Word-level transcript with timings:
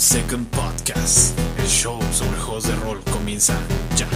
Second 0.00 0.48
Podcast. 0.48 1.38
El 1.58 1.66
show 1.66 2.00
sobre 2.10 2.38
juegos 2.38 2.66
de 2.66 2.74
rol 2.76 3.04
comienza 3.12 3.52
ya. 3.96 4.08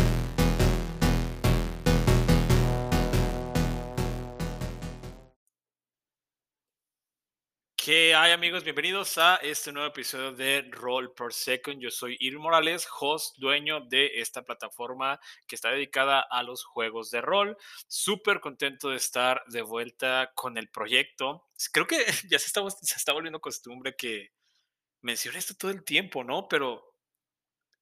¿Qué 7.77 8.15
hay 8.15 8.33
amigos? 8.33 8.65
Bienvenidos 8.65 9.19
a 9.19 9.37
este 9.37 9.73
nuevo 9.73 9.89
episodio 9.89 10.33
de 10.33 10.67
Roll 10.71 11.13
per 11.13 11.35
Second. 11.35 11.83
Yo 11.83 11.91
soy 11.91 12.17
Ir 12.19 12.39
Morales, 12.39 12.89
host, 12.99 13.37
dueño 13.37 13.83
de 13.83 14.07
esta 14.15 14.41
plataforma 14.41 15.21
que 15.47 15.55
está 15.55 15.71
dedicada 15.71 16.21
a 16.31 16.43
los 16.43 16.65
juegos 16.65 17.11
de 17.11 17.21
rol. 17.21 17.59
Súper 17.89 18.41
contento 18.41 18.89
de 18.89 18.97
estar 18.97 19.43
de 19.49 19.61
vuelta 19.61 20.33
con 20.35 20.57
el 20.57 20.71
proyecto. 20.71 21.45
Creo 21.73 21.87
que 21.87 21.99
ya 22.31 22.39
se 22.39 22.47
está, 22.47 22.63
se 22.71 22.97
está 22.97 23.13
volviendo 23.13 23.39
costumbre 23.39 23.95
que 23.95 24.33
mencione 25.05 25.39
esto 25.39 25.55
todo 25.55 25.71
el 25.71 25.85
tiempo, 25.85 26.25
¿no? 26.25 26.49
Pero, 26.49 26.83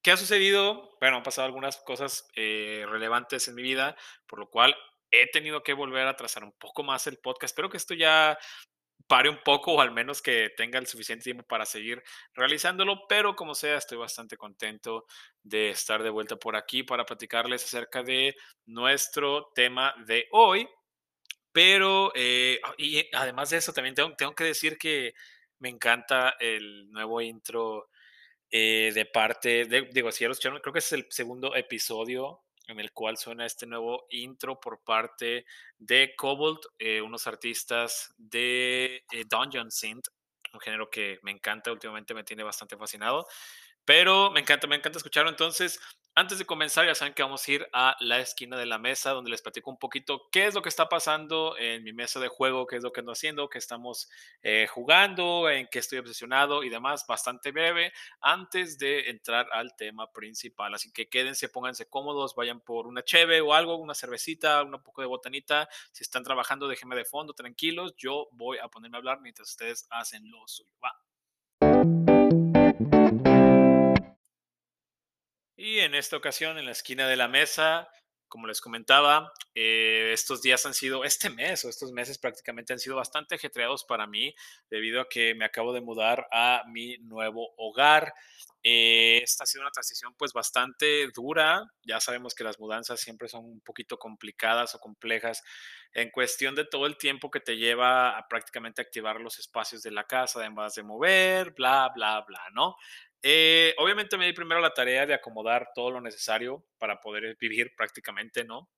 ¿qué 0.02 0.10
ha 0.10 0.16
sucedido? 0.16 0.96
Bueno, 1.00 1.16
han 1.18 1.22
pasado 1.22 1.46
algunas 1.46 1.78
cosas 1.78 2.28
eh, 2.36 2.84
relevantes 2.88 3.48
en 3.48 3.54
mi 3.54 3.62
vida, 3.62 3.96
por 4.26 4.40
lo 4.40 4.50
cual 4.50 4.76
he 5.10 5.30
tenido 5.30 5.62
que 5.62 5.72
volver 5.72 6.06
a 6.06 6.16
trazar 6.16 6.42
un 6.44 6.52
poco 6.52 6.82
más 6.82 7.06
el 7.06 7.18
podcast. 7.18 7.52
Espero 7.52 7.70
que 7.70 7.76
esto 7.76 7.94
ya 7.94 8.38
pare 9.06 9.28
un 9.28 9.38
poco 9.44 9.74
o 9.74 9.80
al 9.80 9.92
menos 9.92 10.22
que 10.22 10.50
tenga 10.56 10.78
el 10.78 10.86
suficiente 10.86 11.24
tiempo 11.24 11.44
para 11.44 11.66
seguir 11.66 12.02
realizándolo, 12.34 13.06
pero 13.08 13.36
como 13.36 13.54
sea, 13.54 13.76
estoy 13.76 13.98
bastante 13.98 14.36
contento 14.36 15.06
de 15.42 15.70
estar 15.70 16.02
de 16.02 16.10
vuelta 16.10 16.36
por 16.36 16.56
aquí 16.56 16.82
para 16.82 17.04
platicarles 17.04 17.64
acerca 17.64 18.02
de 18.02 18.34
nuestro 18.66 19.50
tema 19.54 19.94
de 20.06 20.26
hoy. 20.32 20.68
Pero, 21.52 22.10
eh, 22.14 22.58
y 22.78 23.06
además 23.14 23.50
de 23.50 23.58
eso, 23.58 23.72
también 23.72 23.94
tengo, 23.94 24.34
que 24.34 24.44
decir 24.44 24.78
que 24.78 25.12
me 25.62 25.68
encanta 25.68 26.34
el 26.40 26.90
nuevo 26.90 27.20
intro 27.20 27.88
eh, 28.50 28.90
de 28.92 29.06
parte 29.06 29.64
de, 29.64 29.88
digo, 29.92 30.10
si 30.10 30.24
ya 30.24 30.28
los 30.28 30.40
creo 30.40 30.72
que 30.72 30.80
es 30.80 30.92
el 30.92 31.06
segundo 31.08 31.54
episodio 31.54 32.42
en 32.66 32.80
el 32.80 32.92
cual 32.92 33.16
suena 33.16 33.46
este 33.46 33.66
nuevo 33.66 34.06
intro 34.10 34.58
por 34.58 34.82
parte 34.82 35.46
de 35.78 36.14
Cobalt, 36.16 36.64
eh, 36.78 37.00
unos 37.00 37.28
artistas 37.28 38.12
de 38.18 39.04
eh, 39.12 39.24
Dungeon 39.28 39.70
Synth, 39.70 40.08
un 40.52 40.60
género 40.60 40.90
que 40.90 41.18
me 41.22 41.30
encanta, 41.30 41.70
últimamente 41.70 42.12
me 42.12 42.24
tiene 42.24 42.42
bastante 42.42 42.76
fascinado, 42.76 43.26
pero 43.84 44.32
me 44.32 44.40
encanta, 44.40 44.66
me 44.66 44.76
encanta 44.76 44.98
escucharlo. 44.98 45.30
Entonces, 45.30 45.80
antes 46.14 46.38
de 46.38 46.44
comenzar, 46.44 46.84
ya 46.86 46.94
saben 46.94 47.14
que 47.14 47.22
vamos 47.22 47.46
a 47.46 47.52
ir 47.52 47.66
a 47.72 47.96
la 48.00 48.20
esquina 48.20 48.58
de 48.58 48.66
la 48.66 48.78
mesa 48.78 49.12
donde 49.12 49.30
les 49.30 49.40
platico 49.40 49.70
un 49.70 49.78
poquito 49.78 50.28
qué 50.30 50.46
es 50.46 50.54
lo 50.54 50.60
que 50.60 50.68
está 50.68 50.88
pasando 50.88 51.56
en 51.56 51.82
mi 51.82 51.92
mesa 51.94 52.20
de 52.20 52.28
juego, 52.28 52.66
qué 52.66 52.76
es 52.76 52.82
lo 52.82 52.92
que 52.92 53.00
ando 53.00 53.12
haciendo, 53.12 53.48
qué 53.48 53.58
estamos 53.58 54.10
eh, 54.42 54.66
jugando, 54.68 55.48
en 55.48 55.68
qué 55.70 55.78
estoy 55.78 55.98
obsesionado 55.98 56.64
y 56.64 56.68
demás, 56.68 57.06
bastante 57.06 57.50
breve, 57.50 57.92
antes 58.20 58.78
de 58.78 59.08
entrar 59.08 59.48
al 59.52 59.74
tema 59.74 60.12
principal. 60.12 60.74
Así 60.74 60.92
que 60.92 61.08
quédense, 61.08 61.48
pónganse 61.48 61.88
cómodos, 61.88 62.34
vayan 62.34 62.60
por 62.60 62.86
una 62.86 63.02
cheve 63.02 63.40
o 63.40 63.54
algo, 63.54 63.76
una 63.76 63.94
cervecita, 63.94 64.62
un 64.62 64.82
poco 64.82 65.00
de 65.00 65.06
botanita. 65.06 65.68
Si 65.92 66.04
están 66.04 66.24
trabajando, 66.24 66.68
déjenme 66.68 66.94
de 66.94 67.06
fondo, 67.06 67.32
tranquilos. 67.32 67.94
Yo 67.96 68.28
voy 68.32 68.58
a 68.58 68.68
ponerme 68.68 68.96
a 68.96 68.98
hablar 68.98 69.20
mientras 69.22 69.48
ustedes 69.48 69.86
hacen 69.90 70.30
lo 70.30 70.46
suyo. 70.46 70.68
Va. 70.84 70.92
Y 75.64 75.78
en 75.78 75.94
esta 75.94 76.16
ocasión, 76.16 76.58
en 76.58 76.64
la 76.64 76.72
esquina 76.72 77.06
de 77.06 77.14
la 77.14 77.28
mesa, 77.28 77.88
como 78.26 78.48
les 78.48 78.60
comentaba, 78.60 79.32
eh, 79.54 80.10
estos 80.12 80.42
días 80.42 80.66
han 80.66 80.74
sido, 80.74 81.04
este 81.04 81.30
mes 81.30 81.64
o 81.64 81.68
estos 81.68 81.92
meses 81.92 82.18
prácticamente 82.18 82.72
han 82.72 82.80
sido 82.80 82.96
bastante 82.96 83.36
ajetreados 83.36 83.84
para 83.84 84.08
mí 84.08 84.34
debido 84.68 85.00
a 85.00 85.08
que 85.08 85.36
me 85.36 85.44
acabo 85.44 85.72
de 85.72 85.80
mudar 85.80 86.26
a 86.32 86.64
mi 86.66 86.98
nuevo 86.98 87.54
hogar. 87.56 88.12
Eh, 88.64 89.20
esta 89.22 89.44
ha 89.44 89.46
sido 89.46 89.62
una 89.62 89.70
transición 89.72 90.14
pues 90.16 90.32
bastante 90.32 91.08
dura. 91.14 91.64
Ya 91.82 92.00
sabemos 92.00 92.34
que 92.34 92.44
las 92.44 92.58
mudanzas 92.60 93.00
siempre 93.00 93.28
son 93.28 93.44
un 93.44 93.60
poquito 93.60 93.98
complicadas 93.98 94.74
o 94.74 94.78
complejas 94.78 95.42
en 95.92 96.10
cuestión 96.10 96.54
de 96.54 96.64
todo 96.64 96.86
el 96.86 96.96
tiempo 96.96 97.30
que 97.30 97.40
te 97.40 97.56
lleva 97.56 98.16
a 98.16 98.28
prácticamente 98.28 98.80
activar 98.80 99.20
los 99.20 99.38
espacios 99.38 99.82
de 99.82 99.90
la 99.90 100.04
casa, 100.04 100.40
además 100.40 100.74
de 100.74 100.82
mover, 100.84 101.52
bla, 101.52 101.90
bla, 101.94 102.20
bla, 102.22 102.40
¿no? 102.52 102.76
Eh, 103.22 103.74
obviamente 103.78 104.16
me 104.16 104.26
di 104.26 104.32
primero 104.32 104.60
la 104.60 104.74
tarea 104.74 105.06
de 105.06 105.14
acomodar 105.14 105.70
todo 105.74 105.90
lo 105.90 106.00
necesario 106.00 106.64
para 106.78 107.00
poder 107.00 107.36
vivir 107.38 107.74
prácticamente, 107.76 108.44
¿no? 108.44 108.68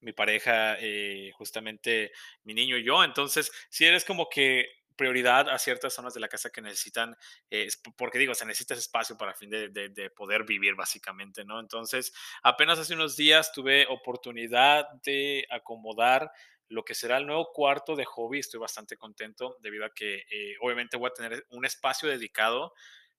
Mi 0.00 0.12
pareja, 0.12 0.76
eh, 0.80 1.32
justamente 1.36 2.12
mi 2.44 2.54
niño 2.54 2.76
y 2.76 2.84
yo. 2.84 3.04
Entonces, 3.04 3.50
si 3.70 3.84
eres 3.86 4.04
como 4.04 4.28
que 4.28 4.66
prioridad 4.96 5.48
a 5.48 5.58
ciertas 5.58 5.94
zonas 5.94 6.14
de 6.14 6.20
la 6.20 6.28
casa 6.28 6.50
que 6.50 6.62
necesitan, 6.62 7.16
eh, 7.50 7.68
porque 7.96 8.18
digo, 8.18 8.34
se 8.34 8.46
necesita 8.46 8.74
ese 8.74 8.82
espacio 8.82 9.16
para 9.16 9.34
fin 9.34 9.50
de, 9.50 9.68
de, 9.68 9.88
de, 9.88 10.10
poder 10.10 10.44
vivir 10.44 10.74
básicamente, 10.74 11.44
¿no? 11.44 11.60
Entonces, 11.60 12.12
apenas 12.42 12.78
hace 12.78 12.94
unos 12.94 13.16
días 13.16 13.52
tuve 13.52 13.86
oportunidad 13.88 14.88
de 15.04 15.46
acomodar 15.50 16.30
lo 16.68 16.84
que 16.84 16.94
será 16.94 17.18
el 17.18 17.26
nuevo 17.26 17.52
cuarto 17.52 17.96
de 17.96 18.04
hobby. 18.04 18.40
Estoy 18.40 18.60
bastante 18.60 18.96
contento 18.96 19.56
debido 19.60 19.84
a 19.84 19.90
que 19.94 20.24
eh, 20.30 20.56
obviamente 20.60 20.96
voy 20.96 21.08
a 21.08 21.14
tener 21.14 21.46
un 21.50 21.64
espacio 21.64 22.08
dedicado 22.08 22.72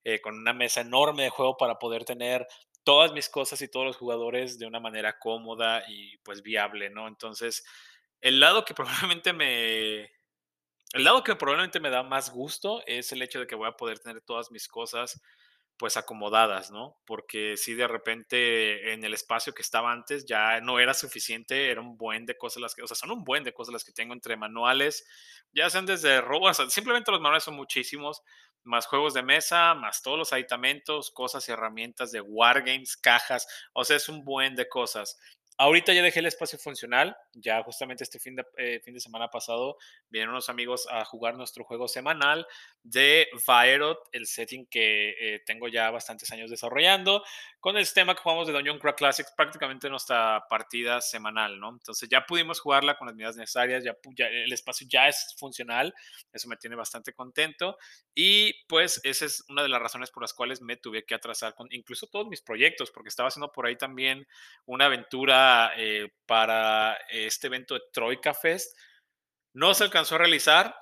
eh, 0.04 0.22
con 0.22 0.38
una 0.38 0.54
mesa 0.54 0.82
enorme 0.82 1.24
de 1.24 1.30
juego 1.30 1.58
para 1.58 1.80
poder 1.80 2.06
tener 2.06 2.46
todas 2.84 3.12
mis 3.14 3.30
cosas 3.30 3.62
y 3.62 3.68
todos 3.68 3.86
los 3.88 3.98
jugadores 3.98 4.60
de 4.60 4.68
una 4.68 4.80
manera 4.80 5.18
cómoda 5.18 5.84
y 5.88 6.18
pues 6.18 6.44
viable, 6.44 6.90
¿no? 6.90 7.08
Entonces, 7.08 7.66
el 8.22 8.40
lado 8.40 8.66
que 8.66 8.74
probablemente 8.76 9.34
me... 9.34 10.12
El 10.96 11.04
lado 11.04 11.26
que 11.26 11.36
probablemente 11.36 11.82
me 11.82 11.90
da 11.90 12.04
más 12.04 12.30
gusto 12.32 12.82
es 12.88 13.12
el 13.12 13.22
hecho 13.22 13.42
de 13.42 13.48
que 13.48 13.56
voy 13.56 13.68
a 13.68 13.74
poder 13.76 14.00
tener 14.00 14.22
todas 14.22 14.50
mis 14.50 14.70
cosas 14.70 15.22
pues 15.78 15.98
acomodadas, 15.98 16.72
¿no? 16.72 17.02
Porque 17.06 17.58
si 17.58 17.74
de 17.74 17.86
repente 17.86 18.94
en 18.94 19.04
el 19.04 19.14
espacio 19.14 19.54
que 19.54 19.62
estaba 19.62 19.92
antes 19.92 20.26
ya 20.26 20.62
no 20.62 20.80
era 20.80 20.94
suficiente, 20.94 21.70
era 21.70 21.82
un 21.82 21.98
buen 21.98 22.26
de 22.26 22.38
cosas 22.38 22.62
las 22.62 22.74
que, 22.74 22.82
o 22.82 22.88
sea, 22.88 22.96
son 22.96 23.12
un 23.12 23.26
buen 23.26 23.44
de 23.44 23.54
cosas 23.54 23.74
las 23.74 23.84
que 23.84 23.92
tengo 23.92 24.14
entre 24.14 24.38
manuales, 24.38 25.06
ya 25.52 25.70
sean 25.70 25.86
desde 25.86 26.22
robos, 26.22 26.56
sea, 26.56 26.70
simplemente 26.70 27.12
los 27.12 27.20
manuales 27.20 27.44
son 27.44 27.56
muchísimos, 27.56 28.22
más 28.64 28.86
juegos 28.86 29.14
de 29.14 29.22
mesa, 29.22 29.74
más 29.76 30.02
todos 30.02 30.18
los 30.18 30.32
aditamentos, 30.32 31.12
cosas 31.12 31.48
y 31.50 31.52
herramientas 31.52 32.14
de 32.14 32.22
wargames, 32.22 32.96
cajas, 32.96 33.46
o 33.74 33.84
sea, 33.84 33.98
es 33.98 34.08
un 34.08 34.24
buen 34.24 34.56
de 34.56 34.70
cosas. 34.70 35.20
Ahorita 35.58 35.94
ya 35.94 36.02
dejé 36.02 36.20
el 36.20 36.26
espacio 36.26 36.60
funcional, 36.60 37.16
ya 37.34 37.64
justamente 37.64 38.04
este 38.04 38.20
fin 38.20 38.36
de, 38.36 38.46
eh, 38.58 38.82
fin 38.84 38.94
de 38.94 39.00
semana 39.00 39.30
pasado 39.30 39.78
vinieron 40.10 40.34
unos 40.34 40.50
amigos 40.50 40.86
a 40.92 41.06
jugar 41.06 41.38
nuestro 41.38 41.64
juego 41.64 41.88
semanal 41.88 42.46
de 42.84 43.28
Vaerot, 43.48 43.98
el 44.12 44.28
setting 44.28 44.66
que 44.66 45.12
eh, 45.12 45.44
tengo 45.46 45.70
ya 45.70 45.92
bastantes 45.92 46.30
años 46.34 46.50
desarrollando, 46.50 47.24
con 47.62 47.78
el 47.78 47.86
sistema 47.86 48.14
que 48.14 48.22
jugamos 48.22 48.48
de 48.48 48.54
Dungeon 48.54 48.80
Crack 48.80 48.98
Classics, 48.98 49.34
prácticamente 49.36 49.90
nuestra 49.90 50.46
partida 50.50 51.00
semanal, 51.00 51.58
¿no? 51.58 51.70
Entonces 51.70 52.10
ya 52.10 52.26
pudimos 52.26 52.60
jugarla 52.60 52.98
con 52.98 53.08
las 53.08 53.16
medidas 53.16 53.38
necesarias, 53.38 53.84
ya, 53.84 53.96
ya 54.16 54.28
el 54.28 54.52
espacio 54.52 54.86
ya 54.90 55.08
es 55.08 55.36
funcional, 55.38 55.94
eso 56.34 56.50
me 56.50 56.58
tiene 56.58 56.76
bastante 56.76 57.14
contento 57.14 57.78
y 58.14 58.54
pues 58.68 59.00
esa 59.04 59.26
es 59.26 59.46
una 59.48 59.64
de 59.64 59.70
las 59.70 59.82
razones 59.82 60.12
por 60.12 60.22
las 60.22 60.34
cuales 60.34 60.62
me 60.62 60.76
tuve 60.76 61.06
que 61.06 61.16
atrasar 61.16 61.56
con 61.56 61.68
incluso 61.72 62.08
todos 62.08 62.28
mis 62.28 62.42
proyectos, 62.42 62.92
porque 62.92 63.08
estaba 63.08 63.30
haciendo 63.30 63.52
por 63.54 63.66
ahí 63.66 63.78
también 63.78 64.28
una 64.66 64.86
aventura 64.86 65.45
eh, 65.78 66.10
para 66.26 66.98
este 67.10 67.48
evento 67.48 67.74
de 67.76 67.82
Troika 67.92 68.34
Fest. 68.34 68.78
No 69.54 69.74
se 69.74 69.84
alcanzó 69.84 70.16
a 70.16 70.20
realizar, 70.20 70.76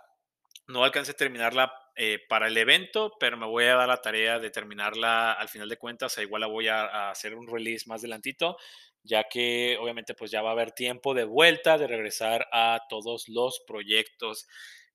no 0.67 0.83
alcancé 0.83 1.11
a 1.11 1.15
terminarla 1.15 1.73
eh, 1.95 2.19
para 2.27 2.47
el 2.47 2.57
evento, 2.57 3.13
pero 3.19 3.37
me 3.37 3.45
voy 3.45 3.65
a 3.65 3.75
dar 3.75 3.87
la 3.87 4.01
tarea 4.01 4.39
de 4.39 4.49
terminarla 4.49 5.33
al 5.33 5.49
final 5.49 5.69
de 5.69 5.77
cuentas. 5.77 6.13
Sea, 6.13 6.23
igual 6.23 6.41
la 6.41 6.47
voy 6.47 6.67
a, 6.67 6.81
a, 6.81 7.11
hacer 7.11 7.35
un 7.35 7.47
release 7.47 7.87
más 7.87 8.01
adelantito, 8.01 8.57
ya 9.03 9.25
que 9.25 9.77
obviamente 9.79 10.15
pues 10.15 10.31
ya 10.31 10.41
va 10.41 10.49
a 10.49 10.53
haber 10.53 10.71
tiempo 10.71 11.13
de 11.13 11.25
vuelta, 11.25 11.77
de 11.77 11.87
regresar 11.87 12.47
a 12.51 12.79
todos 12.89 13.29
los 13.29 13.61
proyectos. 13.67 14.47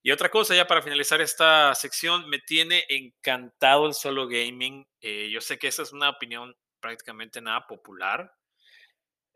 Y 0.03 0.13
otra 0.13 0.31
cosa, 0.31 0.55
ya 0.55 0.67
para 0.67 0.83
finalizar 0.83 1.21
esta 1.21 1.75
sección, 1.75 2.29
me 2.29 2.39
tiene 2.39 2.85
encantado 2.89 3.87
el 3.87 3.95
solo 3.95 4.29
gaming. 4.29 4.87
Eh, 5.01 5.29
yo 5.31 5.41
sé 5.41 5.59
que 5.59 5.69
esa 5.69 5.83
es 5.83 5.93
una 5.93 6.11
opinión 6.11 6.55
prácticamente 6.81 7.41
nada 7.41 7.67
popular, 7.67 8.33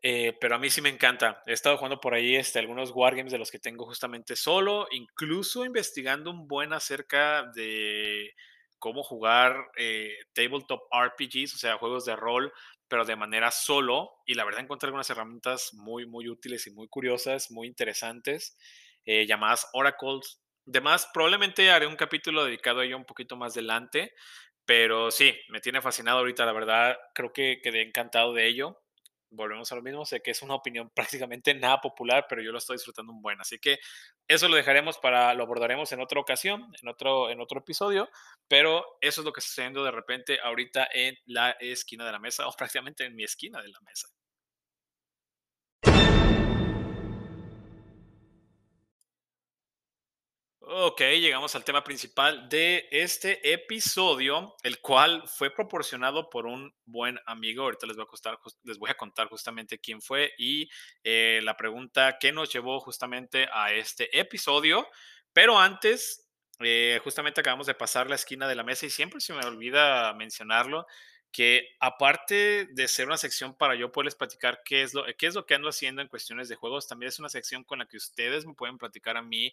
eh, 0.04 0.36
pero 0.40 0.56
a 0.56 0.58
mí 0.58 0.68
sí 0.68 0.80
me 0.80 0.88
encanta. 0.88 1.42
He 1.46 1.52
estado 1.52 1.76
jugando 1.76 2.00
por 2.00 2.14
ahí 2.14 2.34
este, 2.34 2.58
algunos 2.58 2.90
wargames 2.92 3.32
de 3.32 3.38
los 3.38 3.52
que 3.52 3.60
tengo 3.60 3.86
justamente 3.86 4.34
solo, 4.34 4.88
incluso 4.90 5.64
investigando 5.64 6.30
un 6.30 6.48
buen 6.48 6.72
acerca 6.72 7.44
de 7.54 8.32
cómo 8.80 9.04
jugar 9.04 9.54
eh, 9.76 10.12
tabletop 10.32 10.82
RPGs, 10.92 11.54
o 11.54 11.58
sea, 11.58 11.78
juegos 11.78 12.04
de 12.04 12.16
rol, 12.16 12.52
pero 12.88 13.04
de 13.04 13.14
manera 13.14 13.52
solo. 13.52 14.10
Y 14.26 14.34
la 14.34 14.44
verdad 14.44 14.62
encontré 14.62 14.88
algunas 14.88 15.08
herramientas 15.08 15.70
muy, 15.74 16.04
muy 16.06 16.28
útiles 16.28 16.66
y 16.66 16.72
muy 16.72 16.88
curiosas, 16.88 17.52
muy 17.52 17.68
interesantes, 17.68 18.58
eh, 19.04 19.24
llamadas 19.26 19.68
oracles. 19.72 20.40
Además, 20.66 21.08
probablemente 21.14 21.70
haré 21.70 21.86
un 21.86 21.96
capítulo 21.96 22.44
dedicado 22.44 22.80
a 22.80 22.84
ello 22.84 22.96
un 22.96 23.04
poquito 23.04 23.36
más 23.36 23.52
adelante, 23.52 24.12
pero 24.64 25.12
sí, 25.12 25.32
me 25.48 25.60
tiene 25.60 25.80
fascinado 25.80 26.18
ahorita, 26.18 26.44
la 26.44 26.52
verdad, 26.52 26.96
creo 27.14 27.32
que 27.32 27.60
quedé 27.62 27.82
encantado 27.82 28.32
de 28.32 28.48
ello 28.48 28.82
volvemos 29.32 29.70
a 29.72 29.76
lo 29.76 29.82
mismo, 29.82 30.04
sé 30.04 30.20
que 30.20 30.30
es 30.30 30.42
una 30.42 30.54
opinión 30.54 30.90
prácticamente 30.94 31.54
nada 31.54 31.80
popular, 31.80 32.26
pero 32.28 32.42
yo 32.42 32.52
lo 32.52 32.58
estoy 32.58 32.76
disfrutando 32.76 33.12
un 33.12 33.22
buen. 33.22 33.40
Así 33.40 33.58
que 33.58 33.78
eso 34.28 34.48
lo 34.48 34.56
dejaremos 34.56 34.98
para, 34.98 35.34
lo 35.34 35.44
abordaremos 35.44 35.90
en 35.92 36.00
otra 36.00 36.20
ocasión, 36.20 36.72
en 36.80 36.88
otro, 36.88 37.30
en 37.30 37.40
otro 37.40 37.60
episodio, 37.60 38.08
pero 38.48 38.84
eso 39.00 39.20
es 39.20 39.24
lo 39.24 39.32
que 39.32 39.40
está 39.40 39.48
sucediendo 39.48 39.84
de 39.84 39.90
repente 39.90 40.38
ahorita 40.40 40.88
en 40.92 41.16
la 41.26 41.50
esquina 41.60 42.04
de 42.04 42.12
la 42.12 42.18
mesa, 42.18 42.46
o 42.48 42.52
prácticamente 42.52 43.04
en 43.04 43.14
mi 43.14 43.24
esquina 43.24 43.60
de 43.62 43.68
la 43.68 43.80
mesa. 43.80 44.08
Ok, 50.64 51.00
llegamos 51.00 51.56
al 51.56 51.64
tema 51.64 51.82
principal 51.82 52.48
de 52.48 52.86
este 52.92 53.52
episodio, 53.52 54.54
el 54.62 54.80
cual 54.80 55.24
fue 55.26 55.50
proporcionado 55.50 56.30
por 56.30 56.46
un 56.46 56.72
buen 56.84 57.18
amigo. 57.26 57.64
Ahorita 57.64 57.84
les 57.84 57.96
voy 57.96 58.04
a, 58.04 58.06
costar, 58.06 58.38
les 58.62 58.78
voy 58.78 58.88
a 58.88 58.96
contar 58.96 59.26
justamente 59.26 59.80
quién 59.80 60.00
fue 60.00 60.32
y 60.38 60.70
eh, 61.02 61.40
la 61.42 61.56
pregunta 61.56 62.16
que 62.20 62.30
nos 62.30 62.52
llevó 62.52 62.78
justamente 62.78 63.48
a 63.52 63.72
este 63.72 64.16
episodio. 64.16 64.86
Pero 65.32 65.58
antes, 65.58 66.30
eh, 66.60 67.00
justamente 67.02 67.40
acabamos 67.40 67.66
de 67.66 67.74
pasar 67.74 68.08
la 68.08 68.14
esquina 68.14 68.46
de 68.46 68.54
la 68.54 68.62
mesa 68.62 68.86
y 68.86 68.90
siempre 68.90 69.20
se 69.20 69.32
me 69.32 69.44
olvida 69.44 70.14
mencionarlo 70.14 70.86
que 71.32 71.76
aparte 71.80 72.66
de 72.70 72.88
ser 72.88 73.06
una 73.06 73.16
sección 73.16 73.54
para 73.54 73.74
yo 73.74 73.90
poderles 73.90 74.14
platicar 74.14 74.60
qué 74.64 74.82
es, 74.82 74.92
lo, 74.92 75.04
qué 75.16 75.26
es 75.26 75.34
lo 75.34 75.46
que 75.46 75.54
ando 75.54 75.70
haciendo 75.70 76.02
en 76.02 76.08
cuestiones 76.08 76.48
de 76.48 76.56
juegos, 76.56 76.86
también 76.86 77.08
es 77.08 77.18
una 77.18 77.30
sección 77.30 77.64
con 77.64 77.78
la 77.78 77.86
que 77.86 77.96
ustedes 77.96 78.44
me 78.44 78.52
pueden 78.52 78.76
platicar 78.76 79.16
a 79.16 79.22
mí 79.22 79.52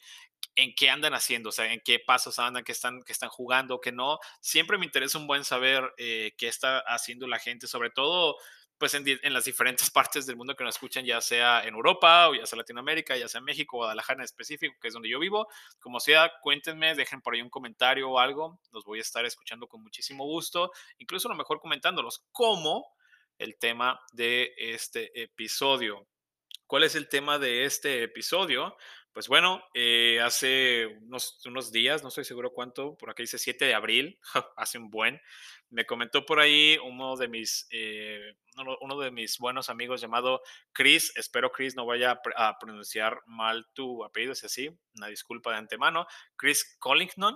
en 0.55 0.75
qué 0.75 0.89
andan 0.89 1.13
haciendo, 1.13 1.49
o 1.49 1.51
sea, 1.53 1.71
en 1.71 1.79
qué 1.79 1.97
pasos 1.97 2.37
andan, 2.37 2.65
qué 2.65 2.73
están, 2.73 3.01
qué 3.03 3.13
están 3.13 3.29
jugando, 3.29 3.79
qué 3.79 3.93
no. 3.93 4.19
Siempre 4.41 4.77
me 4.77 4.85
interesa 4.85 5.17
un 5.17 5.27
buen 5.27 5.45
saber 5.45 5.93
eh, 5.97 6.33
qué 6.37 6.49
está 6.49 6.79
haciendo 6.79 7.27
la 7.27 7.39
gente, 7.39 7.65
sobre 7.65 7.89
todo 7.89 8.35
pues 8.79 8.93
en, 8.93 9.03
en, 9.07 9.33
las 9.33 9.45
diferentes 9.45 9.89
partes 9.91 10.25
del 10.25 10.37
mundo 10.37 10.55
que 10.55 10.63
nos 10.63 10.75
escuchan, 10.75 11.05
ya 11.05 11.21
sea 11.21 11.61
en 11.63 11.75
Europa 11.75 12.29
o 12.29 12.35
ya 12.35 12.45
sea 12.45 12.57
Latinoamérica, 12.57 13.15
ya 13.17 13.27
sea 13.27 13.39
en 13.39 13.45
México, 13.45 13.77
Guadalajara 13.77 14.19
en 14.19 14.23
específico, 14.23 14.75
que 14.81 14.87
es 14.87 14.93
donde 14.93 15.09
yo 15.09 15.19
vivo. 15.19 15.47
Como 15.79 15.99
sea, 15.99 16.31
cuéntenme, 16.41 16.95
dejen 16.95 17.21
por 17.21 17.35
ahí 17.35 17.41
un 17.41 17.49
comentario 17.49 18.09
o 18.09 18.19
algo, 18.19 18.59
los 18.71 18.85
voy 18.85 18.99
a 18.99 19.01
estar 19.01 19.25
escuchando 19.25 19.67
con 19.67 19.83
muchísimo 19.83 20.25
gusto, 20.25 20.71
incluso 20.97 21.27
a 21.27 21.31
lo 21.31 21.37
mejor 21.37 21.59
comentándolos 21.59 22.25
como 22.31 22.87
el 23.37 23.57
tema 23.57 23.99
de 24.13 24.53
este 24.57 25.21
episodio. 25.21 26.07
¿Cuál 26.65 26.83
es 26.83 26.95
el 26.95 27.09
tema 27.09 27.39
de 27.39 27.65
este 27.65 28.03
episodio? 28.03 28.77
Pues 29.11 29.27
bueno, 29.27 29.63
eh, 29.73 30.21
hace 30.21 30.85
unos, 31.01 31.71
días, 31.71 32.03
no 32.03 32.09
estoy 32.09 32.23
seguro 32.25 32.51
cuánto, 32.53 32.95
por 32.95 33.09
acá 33.09 33.23
dice 33.23 33.39
7 33.39 33.65
de 33.65 33.73
abril, 33.73 34.19
hace 34.55 34.77
un 34.77 34.91
buen, 34.91 35.19
me 35.69 35.85
comentó 35.85 36.25
por 36.25 36.39
ahí 36.39 36.77
uno 36.83 37.15
de 37.17 37.27
mis, 37.27 37.67
eh, 37.71 38.35
uno, 38.81 38.99
de 38.99 39.09
mis 39.09 39.39
buenos 39.39 39.69
amigos 39.69 39.99
llamado 39.99 40.41
Chris, 40.73 41.11
espero 41.15 41.51
Chris 41.51 41.75
no 41.75 41.87
vaya 41.87 42.21
a, 42.35 42.59
pronunciar 42.59 43.19
mal 43.25 43.65
tu 43.73 44.03
apellido, 44.03 44.33
es 44.33 44.43
así, 44.43 44.69
una 44.95 45.07
disculpa 45.07 45.51
de 45.51 45.57
antemano, 45.57 46.05
Chris 46.35 46.77
Collington, 46.79 47.35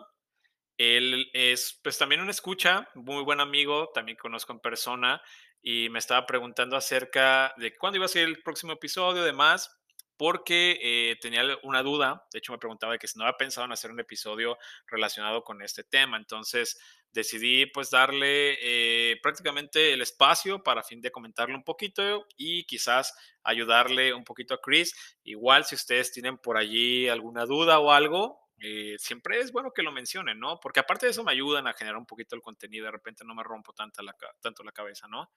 él 0.78 1.30
es 1.34 1.80
pues 1.84 1.98
también 1.98 2.22
un 2.22 2.30
escucha, 2.30 2.88
muy 2.94 3.24
buen 3.24 3.40
amigo, 3.40 3.90
también 3.94 4.18
conozco 4.18 4.54
en 4.54 4.60
persona 4.60 5.22
y 5.62 5.90
me 5.90 6.00
estaba 6.00 6.26
preguntando 6.28 6.76
acerca 6.78 7.54
de 7.58 7.76
cuándo 7.76 7.98
iba 7.98 8.06
a 8.06 8.10
ser 8.10 8.28
el 8.28 8.44
próximo 8.44 8.74
episodio, 8.74 9.24
demás, 9.24 9.83
porque 10.18 10.80
eh, 10.82 11.18
tenía 11.22 11.44
una 11.64 11.82
duda, 11.82 12.26
de 12.32 12.40
hecho 12.40 12.52
me 12.52 12.58
preguntaba 12.58 12.98
que 12.98 13.08
si 13.08 13.18
no 13.18 13.26
había 13.26 13.38
pensado 13.38 13.66
en 13.66 13.72
hacer 13.72 13.92
un 13.92 14.00
episodio 14.00 14.58
relacionado 14.88 15.44
con 15.44 15.62
este 15.62 15.84
tema, 15.84 16.18
entonces 16.18 16.80
decidí 17.12 17.68
pues 17.68 17.90
darle 17.92 18.58
eh, 18.62 19.20
prácticamente 19.22 19.94
el 19.94 20.02
espacio 20.02 20.64
para 20.64 20.84
fin 20.84 21.02
de 21.02 21.12
comentarle 21.12 21.56
un 21.56 21.64
poquito 21.64 22.26
y 22.38 22.66
quizás 22.66 23.14
ayudarle 23.44 24.14
un 24.14 24.24
poquito 24.24 24.56
a 24.56 24.62
Chris. 24.62 24.94
Igual 25.24 25.66
si 25.66 25.76
ustedes 25.76 26.12
tienen 26.12 26.38
por 26.38 26.58
allí 26.58 27.08
alguna 27.08 27.46
duda 27.46 27.80
o 27.80 27.92
algo, 27.92 28.40
eh, 28.60 28.96
siempre 28.98 29.40
es 29.40 29.52
bueno 29.52 29.72
que 29.74 29.84
lo 29.84 29.92
mencionen, 29.92 30.40
¿no? 30.40 30.60
Porque 30.60 30.80
aparte 30.80 31.06
de 31.06 31.12
eso 31.12 31.24
me 31.24 31.32
ayudan 31.32 31.68
a 31.68 31.74
generar 31.74 31.98
un 31.98 32.06
poquito 32.06 32.36
el 32.36 32.42
contenido, 32.42 32.86
de 32.86 32.92
repente 32.92 33.26
no 33.26 33.36
me 33.36 33.44
rompo 33.44 33.74
tanto 33.74 34.02
la, 34.02 34.16
tanto 34.42 34.64
la 34.64 34.72
cabeza, 34.72 35.08
¿no? 35.08 35.32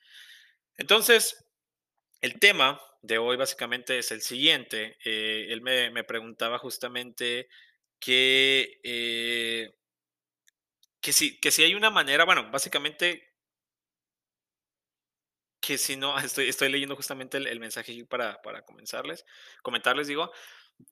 Entonces, 0.77 1.45
el 2.21 2.39
tema 2.39 2.81
de 3.03 3.19
hoy 3.19 3.37
básicamente 3.37 3.99
es 3.99 4.11
el 4.13 4.21
siguiente. 4.23 4.97
Eh, 5.05 5.47
él 5.51 5.63
me, 5.63 6.05
preguntaba 6.05 6.59
justamente 6.59 7.49
que, 7.99 8.81
eh, 8.83 9.75
que, 11.01 11.13
si, 11.13 11.39
que 11.41 11.51
si 11.51 11.63
hay 11.63 11.75
una 11.75 11.91
manera, 11.91 12.25
bueno, 12.25 12.51
básicamente 12.51 13.37
que 15.61 15.79
si 15.79 15.97
no, 15.97 16.17
estoy, 16.19 16.49
estoy 16.49 16.71
leyendo 16.71 16.97
justamente 16.97 17.39
el, 17.39 17.61
mensaje 17.61 18.05
para, 18.07 18.41
para 18.43 18.63
comenzarles, 18.63 19.25
comentarles, 19.63 20.07
digo, 20.07 20.31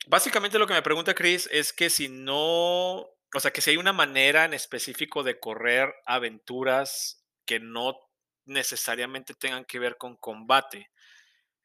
básicamente 0.06 0.58
lo 0.58 0.66
que 0.66 0.74
me 0.74 0.82
pregunta 0.82 1.14
Chris 1.14 1.48
es 1.52 1.72
que 1.72 1.90
si 1.90 2.08
no, 2.08 2.96
o 2.96 3.40
sea, 3.40 3.52
que 3.52 3.60
si 3.60 3.70
hay 3.70 3.76
una 3.76 3.92
manera 3.92 4.44
en 4.44 4.54
específico 4.54 5.22
de 5.22 5.38
correr 5.38 5.94
aventuras 6.06 7.24
que 7.44 7.60
no 7.60 7.98
necesariamente 8.46 9.34
tengan 9.34 9.64
que 9.64 9.78
ver 9.78 9.96
con 9.96 10.16
combate. 10.16 10.90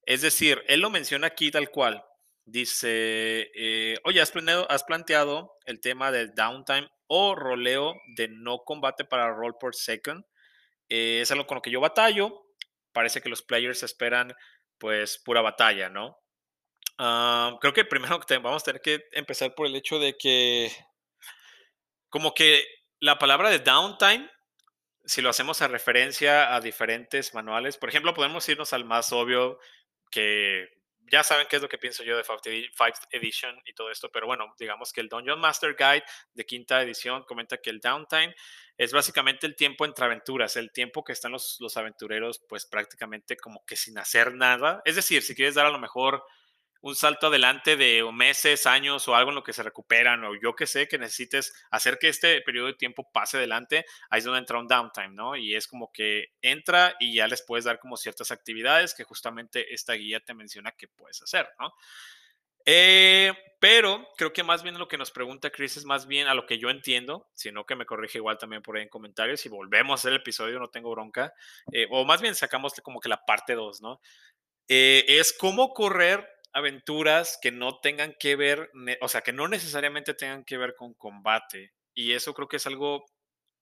Es 0.09 0.21
decir, 0.21 0.63
él 0.67 0.79
lo 0.79 0.89
menciona 0.89 1.27
aquí 1.27 1.51
tal 1.51 1.69
cual. 1.69 2.03
Dice, 2.43 3.51
eh, 3.53 3.95
oye, 4.05 4.19
¿has 4.19 4.83
planteado 4.83 5.53
el 5.67 5.79
tema 5.81 6.11
del 6.11 6.33
downtime 6.33 6.89
o 7.05 7.35
roleo 7.35 7.93
de 8.15 8.27
no 8.27 8.63
combate 8.65 9.05
para 9.05 9.31
roll 9.31 9.55
por 9.59 9.75
second. 9.75 10.25
Eh, 10.89 11.19
es 11.21 11.29
algo 11.29 11.45
con 11.45 11.57
lo 11.57 11.61
que 11.61 11.69
yo 11.69 11.79
batallo. 11.79 12.43
Parece 12.91 13.21
que 13.21 13.29
los 13.29 13.43
players 13.43 13.83
esperan 13.83 14.33
pues 14.79 15.19
pura 15.19 15.41
batalla, 15.41 15.89
¿no? 15.89 16.17
Ah, 16.97 17.55
creo 17.61 17.73
que 17.73 17.85
primero 17.85 18.19
vamos 18.41 18.63
a 18.63 18.65
tener 18.65 18.81
que 18.81 19.03
empezar 19.11 19.53
por 19.53 19.67
el 19.67 19.75
hecho 19.75 19.99
de 19.99 20.17
que 20.17 20.71
como 22.09 22.33
que 22.33 22.65
la 22.99 23.19
palabra 23.19 23.51
de 23.51 23.59
downtime, 23.59 24.27
si 25.05 25.21
lo 25.21 25.29
hacemos 25.29 25.61
a 25.61 25.67
referencia 25.67 26.55
a 26.55 26.61
diferentes 26.61 27.35
manuales, 27.35 27.77
por 27.77 27.89
ejemplo, 27.89 28.15
podemos 28.15 28.49
irnos 28.49 28.73
al 28.73 28.85
más 28.85 29.13
obvio 29.13 29.59
que 30.09 30.67
ya 31.11 31.23
saben 31.23 31.47
qué 31.49 31.55
es 31.55 31.61
lo 31.61 31.69
que 31.69 31.77
pienso 31.77 32.03
yo 32.03 32.15
de 32.15 32.23
5th 32.23 33.07
Edition 33.11 33.59
y 33.65 33.73
todo 33.73 33.91
esto, 33.91 34.11
pero 34.11 34.27
bueno, 34.27 34.53
digamos 34.57 34.93
que 34.93 35.01
el 35.01 35.09
Dungeon 35.09 35.39
Master 35.39 35.75
Guide 35.75 36.03
de 36.33 36.45
quinta 36.45 36.81
edición 36.81 37.23
comenta 37.23 37.57
que 37.57 37.69
el 37.69 37.79
downtime 37.79 38.35
es 38.77 38.93
básicamente 38.93 39.47
el 39.47 39.55
tiempo 39.55 39.85
entre 39.85 40.05
aventuras, 40.05 40.55
el 40.55 40.71
tiempo 40.71 41.03
que 41.03 41.13
están 41.13 41.31
los, 41.31 41.57
los 41.59 41.75
aventureros 41.77 42.39
pues 42.47 42.65
prácticamente 42.65 43.35
como 43.37 43.65
que 43.65 43.75
sin 43.75 43.97
hacer 43.97 44.33
nada. 44.33 44.81
Es 44.85 44.95
decir, 44.95 45.21
si 45.21 45.35
quieres 45.35 45.55
dar 45.55 45.65
a 45.65 45.71
lo 45.71 45.79
mejor 45.79 46.23
un 46.81 46.95
salto 46.95 47.27
adelante 47.27 47.75
de 47.75 48.03
meses, 48.13 48.65
años 48.65 49.07
o 49.07 49.15
algo 49.15 49.31
en 49.31 49.35
lo 49.35 49.43
que 49.43 49.53
se 49.53 49.63
recuperan 49.63 50.23
o 50.23 50.35
yo 50.41 50.55
que 50.55 50.67
sé 50.67 50.87
que 50.87 50.97
necesites 50.97 51.53
hacer 51.71 51.99
que 51.99 52.07
este 52.09 52.41
periodo 52.41 52.67
de 52.67 52.73
tiempo 52.73 53.09
pase 53.11 53.37
adelante, 53.37 53.85
ahí 54.09 54.19
es 54.19 54.25
donde 54.25 54.39
entra 54.39 54.59
un 54.59 54.67
downtime, 54.67 55.09
¿no? 55.09 55.35
Y 55.35 55.55
es 55.55 55.67
como 55.67 55.91
que 55.91 56.27
entra 56.41 56.95
y 56.99 57.15
ya 57.15 57.27
les 57.27 57.41
puedes 57.41 57.65
dar 57.65 57.79
como 57.79 57.97
ciertas 57.97 58.31
actividades 58.31 58.93
que 58.93 59.03
justamente 59.03 59.73
esta 59.73 59.93
guía 59.93 60.19
te 60.19 60.33
menciona 60.33 60.71
que 60.71 60.87
puedes 60.87 61.21
hacer, 61.21 61.49
¿no? 61.59 61.73
Eh, 62.65 63.33
pero 63.59 64.07
creo 64.15 64.31
que 64.31 64.43
más 64.43 64.63
bien 64.63 64.77
lo 64.77 64.87
que 64.87 64.97
nos 64.97 65.11
pregunta 65.11 65.49
Chris 65.49 65.77
es 65.77 65.85
más 65.85 66.07
bien 66.07 66.27
a 66.27 66.33
lo 66.33 66.45
que 66.45 66.59
yo 66.59 66.69
entiendo, 66.69 67.27
sino 67.33 67.65
que 67.65 67.75
me 67.75 67.85
corrige 67.85 68.19
igual 68.19 68.37
también 68.37 68.61
por 68.61 68.77
ahí 68.77 68.83
en 68.83 68.89
comentarios 68.89 69.45
y 69.45 69.49
volvemos 69.49 69.91
a 69.91 69.95
hacer 69.95 70.11
el 70.11 70.19
episodio, 70.19 70.59
no 70.59 70.69
tengo 70.69 70.91
bronca, 70.91 71.33
eh, 71.71 71.87
o 71.89 72.05
más 72.05 72.21
bien 72.21 72.35
sacamos 72.35 72.73
como 72.83 72.99
que 72.99 73.09
la 73.09 73.25
parte 73.25 73.55
2, 73.55 73.81
¿no? 73.81 73.99
Eh, 74.67 75.03
es 75.07 75.33
cómo 75.33 75.73
correr 75.73 76.29
aventuras 76.53 77.37
que 77.41 77.51
no 77.51 77.79
tengan 77.79 78.15
que 78.19 78.35
ver, 78.35 78.71
o 79.01 79.07
sea, 79.07 79.21
que 79.21 79.33
no 79.33 79.47
necesariamente 79.47 80.13
tengan 80.13 80.43
que 80.43 80.57
ver 80.57 80.75
con 80.75 80.93
combate. 80.93 81.73
Y 81.93 82.13
eso 82.13 82.33
creo 82.33 82.47
que 82.47 82.57
es 82.57 82.67
algo 82.67 83.05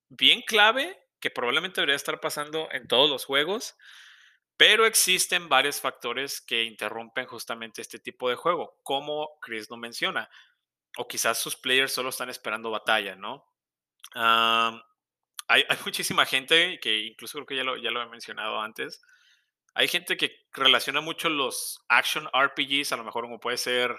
bien 0.10 0.42
clave 0.42 0.98
que 1.20 1.32
probablemente 1.32 1.82
debería 1.82 1.96
estar 1.96 2.20
pasando 2.20 2.70
en 2.72 2.88
todos 2.88 3.10
los 3.10 3.26
juegos, 3.26 3.76
pero 4.56 4.86
existen 4.86 5.50
varios 5.50 5.82
factores 5.82 6.42
que 6.42 6.64
interrumpen 6.64 7.26
justamente 7.26 7.82
este 7.82 8.00
tipo 8.00 8.30
de 8.30 8.36
juego, 8.36 8.80
como 8.84 9.30
Chris 9.42 9.70
lo 9.70 9.78
menciona, 9.78 10.30
o 10.98 11.08
quizás 11.08 11.40
sus 11.40 11.56
players 11.56 11.92
solo 11.92 12.10
están 12.10 12.30
esperando 12.30 12.72
batalla, 12.72 13.16
¿no? 13.16 13.46
hay, 14.14 14.82
hay, 15.70 15.78
muchísima 15.86 16.26
gente 16.26 16.80
que 16.80 17.00
incluso 17.00 17.38
creo 17.38 17.46
que 17.46 17.56
ya 17.56 17.64
lo, 17.64 17.78
ya 17.78 17.92
lo 17.92 18.02
he 18.02 18.08
mencionado 18.08 18.60
antes, 18.60 19.02
hay 19.78 19.88
gente 19.88 20.18
que 20.18 20.48
relaciona 20.54 21.02
mucho 21.02 21.30
los 21.30 21.86
action 21.88 22.28
RPGs, 22.34 22.94
a 22.94 22.98
lo 22.98 23.04
mejor 23.04 23.26
como 23.26 23.40
puede 23.40 23.58
ser, 23.58 23.96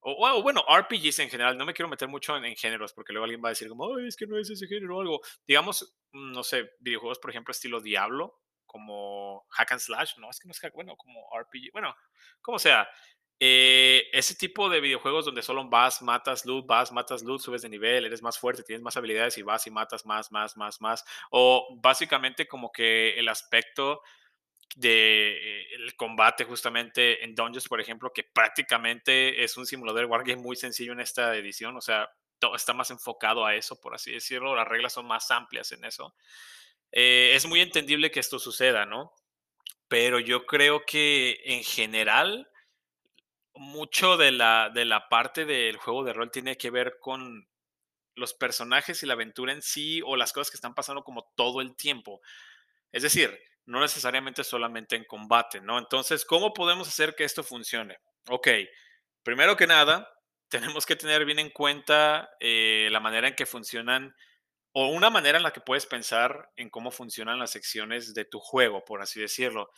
o, 0.00 0.42
bueno, 0.42 0.62
RPGs 0.68 1.20
en 1.20 1.30
general, 1.30 1.56
no 1.56 1.64
me 1.64 1.72
quiero 1.72 1.88
meter 1.88 2.08
mucho 2.08 2.36
en, 2.36 2.54
géneros 2.56 2.92
porque 2.92 3.14
luego 3.14 3.24
alguien 3.24 3.42
va 3.42 3.48
a 3.48 3.52
decir 3.52 3.70
como, 3.70 3.98
es 4.00 4.16
que 4.16 4.26
no 4.26 4.38
es 4.38 4.50
ese 4.50 4.66
género 4.66 4.98
o 4.98 5.00
algo. 5.00 5.20
Digamos, 5.46 5.96
mm, 6.12 6.32
no 6.32 6.42
sé, 6.42 6.72
videojuegos, 6.78 7.18
por 7.20 7.30
ejemplo, 7.30 7.52
estilo 7.52 7.80
Diablo, 7.80 8.38
como 8.66 9.46
Hack 9.48 9.72
and 9.72 9.80
Slash, 9.80 10.18
no, 10.18 10.28
es 10.28 10.38
que 10.38 10.46
no 10.46 10.52
es 10.52 10.60
hack, 10.60 10.74
bueno, 10.74 10.94
como 10.94 11.26
RPG, 11.34 11.72
bueno, 11.72 11.96
como 12.42 12.58
sea. 12.58 12.86
Eh, 13.40 14.04
ese 14.12 14.34
tipo 14.34 14.68
de 14.68 14.80
videojuegos 14.80 15.24
donde 15.24 15.40
solo 15.40 15.66
vas, 15.70 16.02
matas 16.02 16.44
loot, 16.44 16.66
vas, 16.66 16.92
matas 16.92 17.22
loot, 17.22 17.40
subes 17.40 17.62
de 17.62 17.70
nivel, 17.70 18.04
eres 18.04 18.22
más 18.22 18.38
fuerte, 18.38 18.62
tienes 18.62 18.82
más 18.82 18.98
habilidades 18.98 19.38
y 19.38 19.42
vas 19.42 19.66
y 19.66 19.70
matas 19.70 20.04
más, 20.04 20.30
más, 20.30 20.54
más, 20.58 20.82
más. 20.82 21.02
O 21.30 21.78
básicamente 21.80 22.46
como 22.46 22.70
que 22.70 23.18
el 23.18 23.28
aspecto 23.28 24.02
de 24.76 25.62
eh, 25.62 25.92
combate 25.96 26.44
justamente 26.44 27.24
en 27.24 27.34
Dungeons, 27.34 27.68
por 27.68 27.80
ejemplo, 27.80 28.12
que 28.12 28.24
prácticamente 28.24 29.44
es 29.44 29.56
un 29.56 29.66
simulador 29.66 30.00
de 30.00 30.06
wargame 30.06 30.42
muy 30.42 30.56
sencillo 30.56 30.92
en 30.92 31.00
esta 31.00 31.36
edición, 31.36 31.76
o 31.76 31.80
sea, 31.80 32.10
todo 32.38 32.56
está 32.56 32.72
más 32.72 32.90
enfocado 32.90 33.46
a 33.46 33.54
eso, 33.54 33.80
por 33.80 33.94
así 33.94 34.12
decirlo, 34.12 34.54
las 34.54 34.68
reglas 34.68 34.92
son 34.92 35.06
más 35.06 35.30
amplias 35.30 35.72
en 35.72 35.84
eso. 35.84 36.14
Eh, 36.92 37.32
es 37.34 37.46
muy 37.46 37.60
entendible 37.60 38.10
que 38.10 38.20
esto 38.20 38.38
suceda, 38.38 38.86
¿no? 38.86 39.12
Pero 39.88 40.18
yo 40.18 40.46
creo 40.46 40.84
que 40.84 41.40
en 41.44 41.62
general, 41.62 42.48
mucho 43.54 44.16
de 44.16 44.32
la, 44.32 44.70
de 44.74 44.84
la 44.84 45.08
parte 45.08 45.44
del 45.44 45.76
juego 45.76 46.04
de 46.04 46.12
rol 46.12 46.30
tiene 46.30 46.56
que 46.56 46.70
ver 46.70 46.98
con 47.00 47.48
los 48.16 48.34
personajes 48.34 49.02
y 49.02 49.06
la 49.06 49.14
aventura 49.14 49.52
en 49.52 49.62
sí 49.62 50.00
o 50.04 50.16
las 50.16 50.32
cosas 50.32 50.50
que 50.50 50.56
están 50.56 50.74
pasando 50.74 51.02
como 51.02 51.32
todo 51.36 51.60
el 51.60 51.76
tiempo. 51.76 52.20
Es 52.92 53.02
decir, 53.02 53.36
no 53.66 53.80
necesariamente 53.80 54.44
solamente 54.44 54.96
en 54.96 55.04
combate, 55.04 55.60
¿no? 55.60 55.78
Entonces, 55.78 56.24
¿cómo 56.24 56.52
podemos 56.52 56.88
hacer 56.88 57.14
que 57.14 57.24
esto 57.24 57.42
funcione? 57.42 57.98
Ok, 58.28 58.48
primero 59.22 59.56
que 59.56 59.66
nada, 59.66 60.08
tenemos 60.48 60.86
que 60.86 60.96
tener 60.96 61.24
bien 61.24 61.38
en 61.38 61.50
cuenta 61.50 62.30
eh, 62.40 62.88
la 62.90 63.00
manera 63.00 63.28
en 63.28 63.34
que 63.34 63.46
funcionan 63.46 64.14
o 64.72 64.88
una 64.88 65.08
manera 65.08 65.38
en 65.38 65.44
la 65.44 65.52
que 65.52 65.60
puedes 65.60 65.86
pensar 65.86 66.50
en 66.56 66.68
cómo 66.68 66.90
funcionan 66.90 67.38
las 67.38 67.52
secciones 67.52 68.12
de 68.12 68.24
tu 68.24 68.40
juego, 68.40 68.84
por 68.84 69.00
así 69.00 69.20
decirlo. 69.20 69.70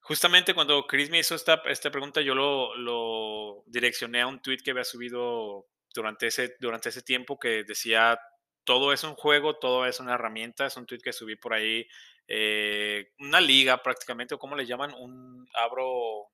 Justamente 0.00 0.54
cuando 0.54 0.86
Chris 0.86 1.10
me 1.10 1.18
hizo 1.18 1.34
esta, 1.34 1.60
esta 1.66 1.90
pregunta, 1.90 2.22
yo 2.22 2.34
lo, 2.34 2.74
lo 2.76 3.64
direccioné 3.66 4.22
a 4.22 4.26
un 4.26 4.40
tweet 4.40 4.58
que 4.64 4.70
había 4.70 4.84
subido 4.84 5.66
durante 5.94 6.28
ese, 6.28 6.56
durante 6.58 6.88
ese 6.88 7.02
tiempo 7.02 7.38
que 7.38 7.64
decía, 7.64 8.18
todo 8.64 8.92
es 8.92 9.04
un 9.04 9.14
juego, 9.14 9.58
todo 9.58 9.86
es 9.86 10.00
una 10.00 10.14
herramienta, 10.14 10.66
es 10.66 10.76
un 10.76 10.86
tweet 10.86 11.00
que 11.00 11.12
subí 11.12 11.36
por 11.36 11.52
ahí, 11.52 11.86
eh, 12.28 13.14
una 13.18 13.40
liga 13.40 13.82
prácticamente, 13.82 14.34
o 14.34 14.38
como 14.38 14.54
le 14.54 14.66
llaman, 14.66 14.94
un, 14.94 15.48
abro, 15.54 16.28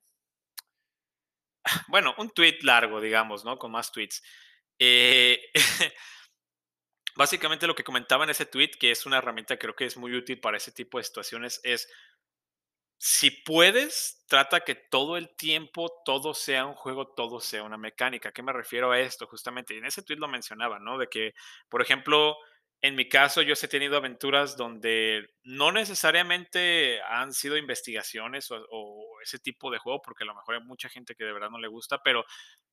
bueno, 1.89 2.15
un 2.19 2.31
tweet 2.31 2.59
largo, 2.63 3.01
digamos, 3.01 3.45
¿no? 3.45 3.57
Con 3.59 3.71
más 3.71 3.93
tweets. 3.93 4.23
Eh, 4.79 5.41
básicamente 7.17 7.67
lo 7.67 7.75
que 7.75 7.85
comentaba 7.85 8.25
en 8.25 8.31
ese 8.31 8.47
tweet, 8.47 8.73
que 8.79 8.91
es 8.91 9.07
una 9.07 9.19
herramienta 9.19 9.55
que 9.55 9.61
creo 9.61 9.77
que 9.77 9.87
es 9.87 9.97
muy 9.97 10.15
útil 10.15 10.41
para 10.41 10.57
ese 10.57 10.73
tipo 10.73 10.99
de 10.99 11.05
situaciones, 11.05 11.61
es 11.63 11.89
si 12.99 13.31
puedes, 13.31 14.25
trata 14.29 14.61
que 14.61 14.75
todo 14.75 15.17
el 15.17 15.37
tiempo 15.37 15.93
todo 16.05 16.33
sea 16.33 16.65
un 16.65 16.75
juego, 16.75 17.09
todo 17.09 17.41
sea 17.41 17.63
una 17.63 17.77
mecánica. 17.77 18.31
¿A 18.31 18.33
qué 18.33 18.43
me 18.43 18.53
refiero 18.53 18.93
a 18.93 18.99
esto? 19.01 19.27
Justamente, 19.27 19.77
en 19.77 19.85
ese 19.85 20.03
tweet 20.03 20.17
lo 20.19 20.27
mencionaba, 20.27 20.79
¿no? 20.79 20.97
De 20.99 21.09
que, 21.09 21.35
por 21.69 21.83
ejemplo, 21.83 22.37
en 22.85 22.97
mi 22.97 23.09
caso, 23.09 23.41
yo 23.41 23.55
he 23.55 23.69
tenido 23.69 23.97
aventuras 23.97 24.59
donde 24.59 25.31
no 25.43 25.73
necesariamente 25.73 27.01
han 27.01 27.33
sido 27.33 27.57
investigaciones 27.57 28.51
o, 28.51 28.63
o, 28.71 29.07
ese 29.23 29.39
tipo 29.39 29.71
de 29.71 29.79
juego, 29.79 30.03
porque 30.03 30.25
a 30.25 30.27
lo 30.27 30.35
mejor 30.35 30.57
hay 30.57 30.61
mucha 30.65 30.91
gente 30.91 31.15
que 31.15 31.25
de 31.25 31.33
verdad 31.33 31.49
no 31.49 31.59
le 31.59 31.69
gusta, 31.69 32.03
pero 32.03 32.27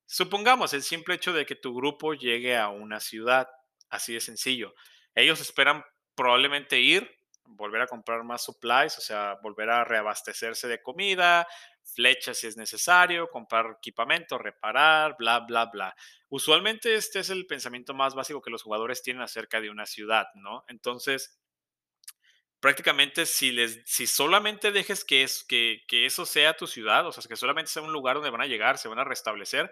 supongamos 0.06 0.74
el 0.74 0.84
simple 0.84 1.16
hecho 1.16 1.32
de 1.32 1.46
que 1.46 1.56
tu 1.56 1.74
grupo 1.74 2.14
llegue 2.14 2.58
a 2.58 2.68
una 2.68 3.00
ciudad, 3.00 3.48
así 3.90 4.14
de 4.14 4.20
sencillo. 4.20 4.74
Ellos 5.16 5.40
esperan 5.40 5.82
probablemente 6.14 6.82
ir, 6.82 7.10
volver 7.46 7.80
a 7.80 7.88
comprar 7.88 8.26
más 8.26 8.44
supplies, 8.44 8.98
o 8.98 9.02
sea, 9.02 9.38
volver 9.42 9.70
a 9.70 9.86
reabastecerse 9.86 10.68
de 10.68 10.82
comida, 10.82 11.48
flechas 11.94 12.38
si 12.40 12.48
es 12.48 12.58
necesario, 12.58 13.30
comprar 13.30 13.78
equipamiento, 13.78 14.38
reparar, 14.38 15.16
bla, 15.18 15.40
bla, 15.40 15.66
bla. 15.66 15.96
Usualmente 16.30 16.96
este 16.96 17.20
es 17.20 17.30
el 17.30 17.46
pensamiento 17.46 17.94
más 17.94 18.16
básico 18.16 18.42
que 18.42 18.52
los 18.52 18.64
jugadores 18.64 19.02
tienen 19.02 19.24
acerca 19.24 19.62
de 19.62 19.70
una 19.70 19.86
ciudad, 19.86 20.28
¿no? 20.36 20.64
Entonces, 20.68 21.40
prácticamente 22.60 23.26
si, 23.26 23.52
les, 23.52 23.82
si 23.86 24.08
solamente 24.08 24.72
dejes 24.72 25.04
que, 25.04 25.24
es, 25.24 25.44
que, 25.44 25.84
que 25.88 26.06
eso 26.06 26.26
sea 26.26 26.56
tu 26.56 26.68
ciudad, 26.68 27.06
o 27.06 27.12
sea, 27.12 27.24
que 27.28 27.36
solamente 27.36 27.72
sea 27.72 27.82
un 27.82 27.92
lugar 27.92 28.16
donde 28.16 28.30
van 28.30 28.42
a 28.42 28.48
llegar, 28.48 28.78
se 28.78 28.88
van 28.88 29.00
a 29.00 29.04
restablecer, 29.04 29.72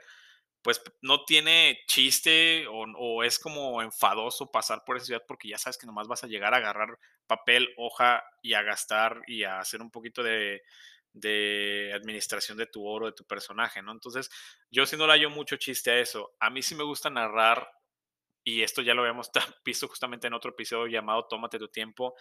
pues 0.61 0.81
no 1.01 1.23
tiene 1.23 1.79
chiste 1.88 2.67
o, 2.67 2.85
o, 2.97 3.23
es 3.23 3.39
como 3.39 3.81
enfadoso 3.81 4.51
pasar 4.51 4.83
por 4.85 4.97
esa 4.97 5.05
ciudad 5.05 5.23
porque 5.27 5.47
ya 5.47 5.57
sabes 5.57 5.77
que 5.77 5.88
nomás 5.88 6.07
vas 6.07 6.23
a 6.23 6.27
llegar 6.27 6.53
a 6.53 6.57
agarrar 6.57 6.99
papel, 7.27 7.69
hoja 7.77 8.23
y 8.41 8.53
a 8.55 8.63
gastar 8.63 9.21
y 9.27 9.43
a 9.43 9.59
hacer 9.59 9.81
un 9.81 9.91
poquito 9.91 10.23
de, 10.23 10.61
de 11.13 11.91
administración 11.93 12.57
de 12.57 12.67
tu 12.67 12.85
oro, 12.85 13.07
de 13.07 13.13
tu 13.13 13.25
personaje, 13.25 13.81
¿no? 13.81 13.91
Entonces, 13.91 14.29
yo 14.69 14.85
sí 14.85 14.97
no 14.97 15.07
le 15.07 15.13
hallo 15.13 15.29
mucho 15.29 15.57
chiste 15.57 15.91
a 15.91 15.99
eso. 15.99 16.35
A 16.39 16.49
mí 16.49 16.61
sí 16.61 16.75
me 16.75 16.83
gusta 16.83 17.09
narrar, 17.09 17.69
y 18.43 18.63
esto 18.63 18.81
ya 18.81 18.93
lo 18.93 19.01
habíamos 19.01 19.31
visto 19.65 19.87
justamente 19.87 20.27
en 20.27 20.33
otro 20.33 20.51
episodio 20.51 20.87
llamado 20.87 21.27
Tómate 21.27 21.59
tu 21.59 21.67
tiempo, 21.67 22.15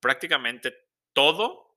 prácticamente 0.00 0.74
todo 1.12 1.70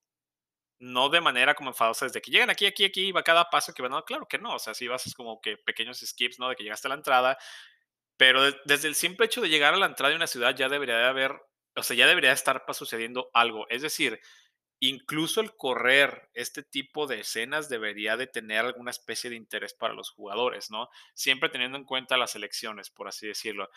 no 0.80 1.08
de 1.10 1.22
manera 1.22 1.56
como 1.56 1.70
enfadosa, 1.70 2.06
desde 2.06 2.22
que 2.22 2.30
llegan 2.30 2.50
aquí, 2.50 2.66
aquí, 2.66 2.84
aquí, 2.84 3.12
va 3.14 3.24
cada 3.24 3.50
paso 3.50 3.74
que 3.74 3.82
van, 3.82 3.92
no, 3.92 4.04
claro 4.04 4.28
que 4.28 4.38
no, 4.38 4.56
o 4.56 4.60
sea, 4.60 4.74
si 4.74 4.88
vas 4.88 5.14
como 5.16 5.40
que 5.40 5.58
pequeños 5.58 6.00
skips, 6.00 6.40
¿no? 6.40 6.50
De 6.50 6.56
que 6.56 6.64
llegaste 6.64 6.88
a 6.88 6.90
la 6.90 6.96
entrada, 6.96 7.38
pero 8.18 8.44
de, 8.44 8.56
desde 8.66 8.90
el 8.90 8.96
simple 8.96 9.28
hecho 9.28 9.42
de 9.42 9.50
llegar 9.50 9.74
a 9.74 9.78
la 9.78 9.86
entrada 9.86 10.10
de 10.10 10.18
una 10.18 10.28
ciudad 10.28 10.56
ya 10.56 10.68
debería 10.68 10.98
de 10.98 11.06
haber, 11.06 11.42
o 11.76 11.84
sea, 11.84 11.96
ya 11.96 12.06
debería 12.06 12.34
estar 12.34 12.66
sucediendo 12.74 13.30
algo, 13.34 13.66
es 13.70 13.82
decir, 13.82 14.20
incluso 14.90 15.40
el 15.40 15.56
correr 15.56 16.30
este 16.34 16.64
tipo 16.64 17.08
de 17.08 17.22
escenas 17.22 17.70
debería 17.70 18.18
de 18.18 18.28
tener 18.28 18.66
alguna 18.66 18.92
especie 18.92 19.30
de 19.30 19.36
interés 19.38 19.74
para 19.74 19.94
los 19.94 20.10
jugadores, 20.10 20.72
¿no? 20.72 20.90
Siempre 21.14 21.50
teniendo 21.50 21.78
en 21.78 21.86
cuenta 21.86 22.18
las 22.18 22.36
elecciones, 22.36 22.90
por 22.90 23.08
así 23.08 23.28
decirlo. 23.28 23.70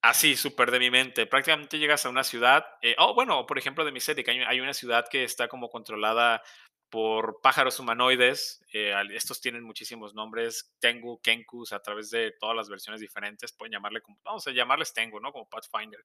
Así, 0.00 0.36
súper 0.36 0.70
de 0.70 0.78
mi 0.78 0.90
mente. 0.90 1.26
Prácticamente 1.26 1.78
llegas 1.78 2.06
a 2.06 2.08
una 2.08 2.22
ciudad, 2.22 2.64
eh, 2.82 2.94
oh, 2.98 3.14
bueno, 3.14 3.46
por 3.46 3.58
ejemplo, 3.58 3.84
de 3.84 3.90
mi 3.90 3.98
set, 3.98 4.22
que 4.24 4.30
hay, 4.30 4.38
hay, 4.38 4.60
una 4.60 4.74
ciudad 4.74 5.08
que 5.10 5.24
está 5.24 5.48
como 5.48 5.70
controlada 5.70 6.40
por 6.88 7.40
pájaros 7.42 7.80
humanoides. 7.80 8.64
Eh, 8.72 8.94
estos 9.14 9.40
tienen 9.40 9.64
muchísimos 9.64 10.14
nombres, 10.14 10.72
Tengu, 10.78 11.20
Kenkus, 11.20 11.72
a 11.72 11.82
través 11.82 12.10
de 12.10 12.32
todas 12.38 12.54
las 12.54 12.68
versiones 12.68 13.00
diferentes. 13.00 13.52
Pueden 13.52 13.72
llamarle 13.72 14.00
como, 14.02 14.18
vamos 14.22 14.46
a 14.46 14.52
llamarles 14.52 14.94
Tengu, 14.94 15.18
¿no? 15.18 15.32
Como 15.32 15.48
Pathfinder. 15.48 16.04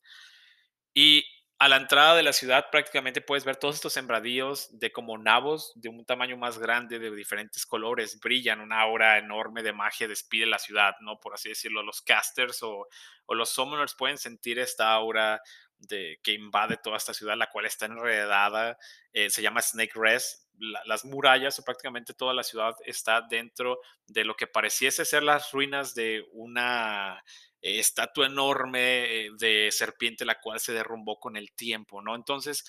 Y 0.94 1.24
a 1.63 1.70
la 1.70 1.77
entrada 1.77 2.13
de 2.17 2.24
la 2.24 2.34
ciudad 2.34 2.65
prácticamente 2.70 3.22
puedes 3.22 3.46
ver 3.46 3.55
todos 3.55 3.75
estos 3.75 3.93
sembradíos 3.93 4.67
de 4.77 4.91
como 4.91 5.17
nabos 5.17 5.72
de 5.75 5.88
un 5.88 6.03
tamaño 6.03 6.36
más 6.36 6.60
grande, 6.60 7.00
de 7.00 7.10
diferentes 7.15 7.65
colores, 7.65 8.20
brillan, 8.20 8.60
una 8.60 8.82
aura 8.82 9.17
enorme 9.17 9.63
de 9.63 9.72
magia 9.72 10.10
despide 10.10 10.46
la 10.46 10.60
ciudad, 10.60 10.96
¿no? 11.00 11.22
Por 11.22 11.34
así 11.34 11.48
decirlo, 11.48 11.82
los 11.82 12.01
casters 12.01 12.62
o, 12.63 12.86
los 13.29 13.50
summoners 13.50 13.96
pueden 13.96 14.17
sentir 14.17 14.60
esta 14.60 14.91
aura 14.91 15.41
de, 15.77 16.20
que 16.22 16.34
invade 16.34 16.75
toda 16.75 16.98
esta 16.98 17.13
ciudad, 17.13 17.38
la 17.38 17.50
cual 17.50 17.65
está 17.65 17.86
enredada, 17.86 18.77
eh, 19.13 19.29
se 19.29 19.41
llama 19.41 19.62
Snake 19.62 19.93
Rest, 19.96 20.50
la, 20.60 20.82
las 20.86 21.05
murallas 21.05 21.58
o 21.60 21.63
prácticamente 21.63 22.13
toda 22.13 22.34
la 22.34 22.43
ciudad 22.43 22.75
está 22.86 23.22
dentro 23.22 23.79
de 24.05 24.25
lo 24.25 24.36
que 24.36 24.48
pareciese 24.48 25.05
ser 25.05 25.24
las 25.24 25.53
ruinas 25.53 25.96
de 25.96 26.27
una 26.34 27.24
estatua 27.63 28.27
enorme 28.27 29.25
eh, 29.25 29.29
de 29.38 29.70
serpiente, 29.72 30.25
la 30.25 30.39
cual 30.39 30.60
se 30.60 30.74
derrumbó 30.74 31.20
con 31.20 31.38
el 31.38 31.53
tiempo, 31.53 32.01
¿no? 32.01 32.15
Entonces, 32.15 32.65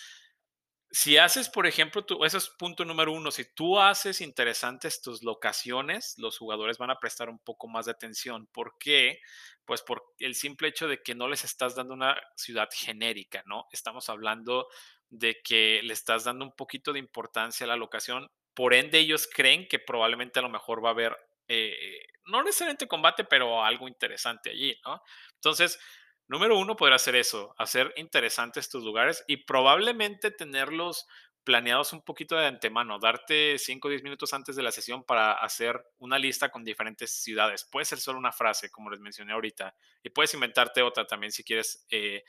si 0.91 1.17
haces, 1.17 1.49
por 1.49 1.67
ejemplo, 1.67 2.05
tú, 2.05 2.25
eso 2.25 2.39
es 2.39 2.49
punto 2.51 2.85
número 2.85 3.11
uno, 3.11 3.33
si 3.33 3.45
tú 3.53 3.81
haces 3.81 4.21
interesantes 4.21 5.03
tus 5.03 5.25
locaciones, 5.25 6.15
los 6.19 6.39
jugadores 6.39 6.79
van 6.79 6.91
a 6.91 7.01
prestar 7.01 7.29
un 7.29 7.41
poco 7.41 7.67
más 7.67 7.87
de 7.87 7.91
atención. 7.91 8.47
¿Por 8.53 8.77
qué? 8.79 9.19
Pues 9.65 9.83
por 9.83 10.05
el 10.19 10.37
simple 10.37 10.69
hecho 10.69 10.87
de 10.87 11.03
que 11.03 11.17
no 11.17 11.27
les 11.27 11.43
estás 11.43 11.75
dando 11.75 11.95
una 11.95 12.17
ciudad 12.37 12.69
genérica, 12.73 13.43
¿no? 13.45 13.67
Estamos 13.73 14.09
hablando 14.09 14.69
de 15.11 15.43
que 15.43 15.81
le 15.83 15.93
estás 15.93 16.23
dando 16.25 16.45
un 16.45 16.53
poquito 16.55 16.93
de 16.93 17.01
importancia 17.01 17.65
a 17.65 17.69
la 17.69 17.77
locación, 17.77 18.31
por 18.55 18.73
ende 18.73 19.01
ellos 19.01 19.29
creen 19.33 19.67
que 19.67 19.81
probablemente 19.81 20.39
a 20.39 20.43
lo 20.43 20.49
mejor 20.49 20.85
va 20.85 20.91
a 20.91 20.93
haber 20.93 21.17
eh, 21.49 22.07
no 22.27 22.43
necesariamente 22.43 22.89
combate, 22.89 23.25
pero 23.25 23.65
algo 23.65 23.89
interesante 23.89 24.51
allí, 24.51 24.79
¿no? 24.85 25.03
Entonces, 25.35 25.79
número 26.27 26.59
uno, 26.59 26.77
poder 26.77 26.95
hacer 26.95 27.17
eso, 27.17 27.55
hacer 27.59 27.93
interesantes 27.97 28.69
tus 28.69 28.83
lugares 28.83 29.25
y 29.27 29.39
probablemente 29.39 30.31
tenerlos 30.31 31.07
planeados 31.45 31.93
un 31.93 32.03
poquito 32.03 32.37
de 32.37 32.47
antemano, 32.47 32.99
darte 32.99 33.59
5 33.59 33.87
o 33.87 33.91
10 33.91 34.03
minutos 34.03 34.33
antes 34.33 34.57
de 34.57 34.63
la 34.63 34.73
sesión 34.73 35.05
para 35.05 35.35
hacer 35.35 35.79
una 35.99 36.19
lista 36.19 36.49
con 36.49 36.65
diferentes 36.65 37.23
ciudades. 37.23 37.69
Puede 37.71 37.85
ser 37.85 38.01
solo 38.01 38.19
una 38.19 38.33
frase, 38.33 38.71
como 38.71 38.91
les 38.91 39.01
mencioné 39.01 39.35
ahorita, 39.35 39.75
y 40.03 40.09
puedes 40.09 40.33
inventarte 40.33 40.83
otra 40.83 41.07
también 41.07 41.33
si 41.33 41.45
quieres 41.45 41.85
eh, 41.91 42.25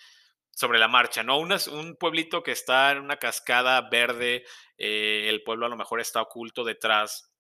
sobre 0.52 0.80
la 0.80 0.90
marcha, 0.90 1.24
¿no? 1.24 1.40
Una, 1.40 1.58
un 1.72 1.96
pueblito 1.96 2.44
que 2.44 2.52
está 2.52 2.92
en 2.92 3.00
una 3.00 3.18
cascada 3.18 3.82
verde, 3.90 4.46
eh, 4.78 5.28
el 5.30 5.44
pueblo 5.44 5.66
a 5.66 5.70
lo 5.70 5.78
mejor 5.78 6.02
está 6.02 6.22
oculto 6.22 6.66
detrás 6.66 7.32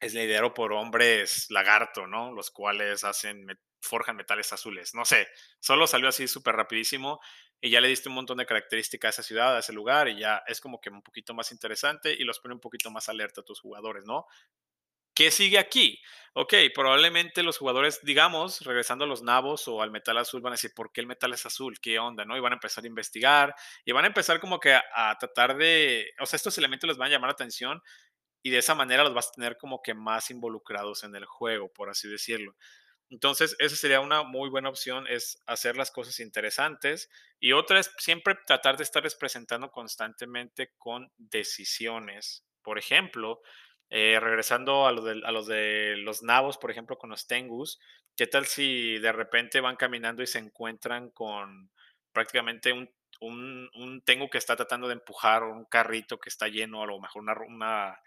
es 0.00 0.14
liderado 0.14 0.54
por 0.54 0.72
hombres 0.72 1.46
lagarto, 1.50 2.06
¿no? 2.06 2.32
Los 2.32 2.50
cuales 2.50 3.04
hacen, 3.04 3.46
forjan 3.80 4.16
metales 4.16 4.52
azules. 4.52 4.94
No 4.94 5.04
sé, 5.04 5.28
solo 5.60 5.86
salió 5.86 6.08
así 6.08 6.28
súper 6.28 6.56
rapidísimo 6.56 7.20
y 7.60 7.70
ya 7.70 7.80
le 7.80 7.88
diste 7.88 8.08
un 8.08 8.14
montón 8.14 8.38
de 8.38 8.46
características 8.46 9.08
a 9.08 9.20
esa 9.20 9.22
ciudad, 9.26 9.56
a 9.56 9.60
ese 9.60 9.72
lugar 9.72 10.08
y 10.08 10.20
ya 10.20 10.42
es 10.46 10.60
como 10.60 10.80
que 10.80 10.90
un 10.90 11.02
poquito 11.02 11.34
más 11.34 11.50
interesante 11.52 12.12
y 12.12 12.24
los 12.24 12.38
pone 12.38 12.54
un 12.54 12.60
poquito 12.60 12.90
más 12.90 13.08
alerta 13.08 13.40
a 13.40 13.44
tus 13.44 13.60
jugadores, 13.60 14.04
¿no? 14.04 14.26
¿qué 15.18 15.32
sigue 15.32 15.58
aquí? 15.58 16.00
Ok, 16.32 16.54
probablemente 16.72 17.42
los 17.42 17.58
jugadores, 17.58 17.98
digamos, 18.04 18.60
regresando 18.60 19.04
a 19.04 19.08
los 19.08 19.20
nabos 19.20 19.66
o 19.66 19.82
al 19.82 19.90
metal 19.90 20.16
azul, 20.16 20.40
van 20.40 20.52
a 20.52 20.54
decir, 20.54 20.70
¿por 20.76 20.92
qué 20.92 21.00
el 21.00 21.08
metal 21.08 21.32
es 21.32 21.44
azul? 21.44 21.80
¿Qué 21.80 21.98
onda? 21.98 22.24
¿No? 22.24 22.36
Y 22.36 22.40
van 22.40 22.52
a 22.52 22.54
empezar 22.54 22.84
a 22.84 22.86
investigar 22.86 23.52
y 23.84 23.90
van 23.90 24.04
a 24.04 24.06
empezar 24.06 24.38
como 24.38 24.60
que 24.60 24.74
a, 24.74 24.84
a 24.94 25.18
tratar 25.18 25.56
de, 25.56 26.12
o 26.20 26.26
sea, 26.26 26.36
estos 26.36 26.56
elementos 26.56 26.86
les 26.86 26.96
van 26.96 27.08
a 27.08 27.10
llamar 27.10 27.30
la 27.30 27.32
atención 27.32 27.82
y 28.42 28.50
de 28.50 28.58
esa 28.58 28.74
manera 28.74 29.04
los 29.04 29.14
vas 29.14 29.28
a 29.28 29.32
tener 29.32 29.56
como 29.56 29.82
que 29.82 29.94
más 29.94 30.30
involucrados 30.30 31.04
en 31.04 31.14
el 31.14 31.24
juego, 31.24 31.72
por 31.72 31.90
así 31.90 32.08
decirlo. 32.08 32.54
Entonces, 33.10 33.56
esa 33.58 33.74
sería 33.74 34.00
una 34.00 34.22
muy 34.22 34.50
buena 34.50 34.68
opción, 34.68 35.06
es 35.08 35.42
hacer 35.46 35.76
las 35.76 35.90
cosas 35.90 36.20
interesantes. 36.20 37.10
Y 37.40 37.52
otra 37.52 37.80
es 37.80 37.90
siempre 37.98 38.36
tratar 38.46 38.76
de 38.76 38.82
estarles 38.82 39.14
presentando 39.14 39.70
constantemente 39.70 40.74
con 40.76 41.10
decisiones. 41.16 42.44
Por 42.62 42.78
ejemplo, 42.78 43.40
eh, 43.88 44.18
regresando 44.20 44.86
a, 44.86 44.92
lo 44.92 45.02
de, 45.02 45.22
a 45.24 45.32
los 45.32 45.46
de 45.46 45.96
los 45.98 46.22
nabos, 46.22 46.58
por 46.58 46.70
ejemplo, 46.70 46.98
con 46.98 47.10
los 47.10 47.26
tengus, 47.26 47.80
¿qué 48.14 48.26
tal 48.26 48.44
si 48.46 48.98
de 48.98 49.12
repente 49.12 49.60
van 49.60 49.76
caminando 49.76 50.22
y 50.22 50.26
se 50.26 50.38
encuentran 50.38 51.10
con 51.10 51.70
prácticamente 52.12 52.72
un, 52.72 52.90
un, 53.20 53.70
un 53.74 54.02
tengu 54.02 54.28
que 54.28 54.38
está 54.38 54.56
tratando 54.56 54.88
de 54.88 54.94
empujar 54.94 55.44
un 55.44 55.64
carrito 55.64 56.18
que 56.18 56.28
está 56.28 56.48
lleno, 56.48 56.82
a 56.82 56.86
lo 56.86 57.00
mejor 57.00 57.22
una, 57.22 57.34
una 57.46 57.98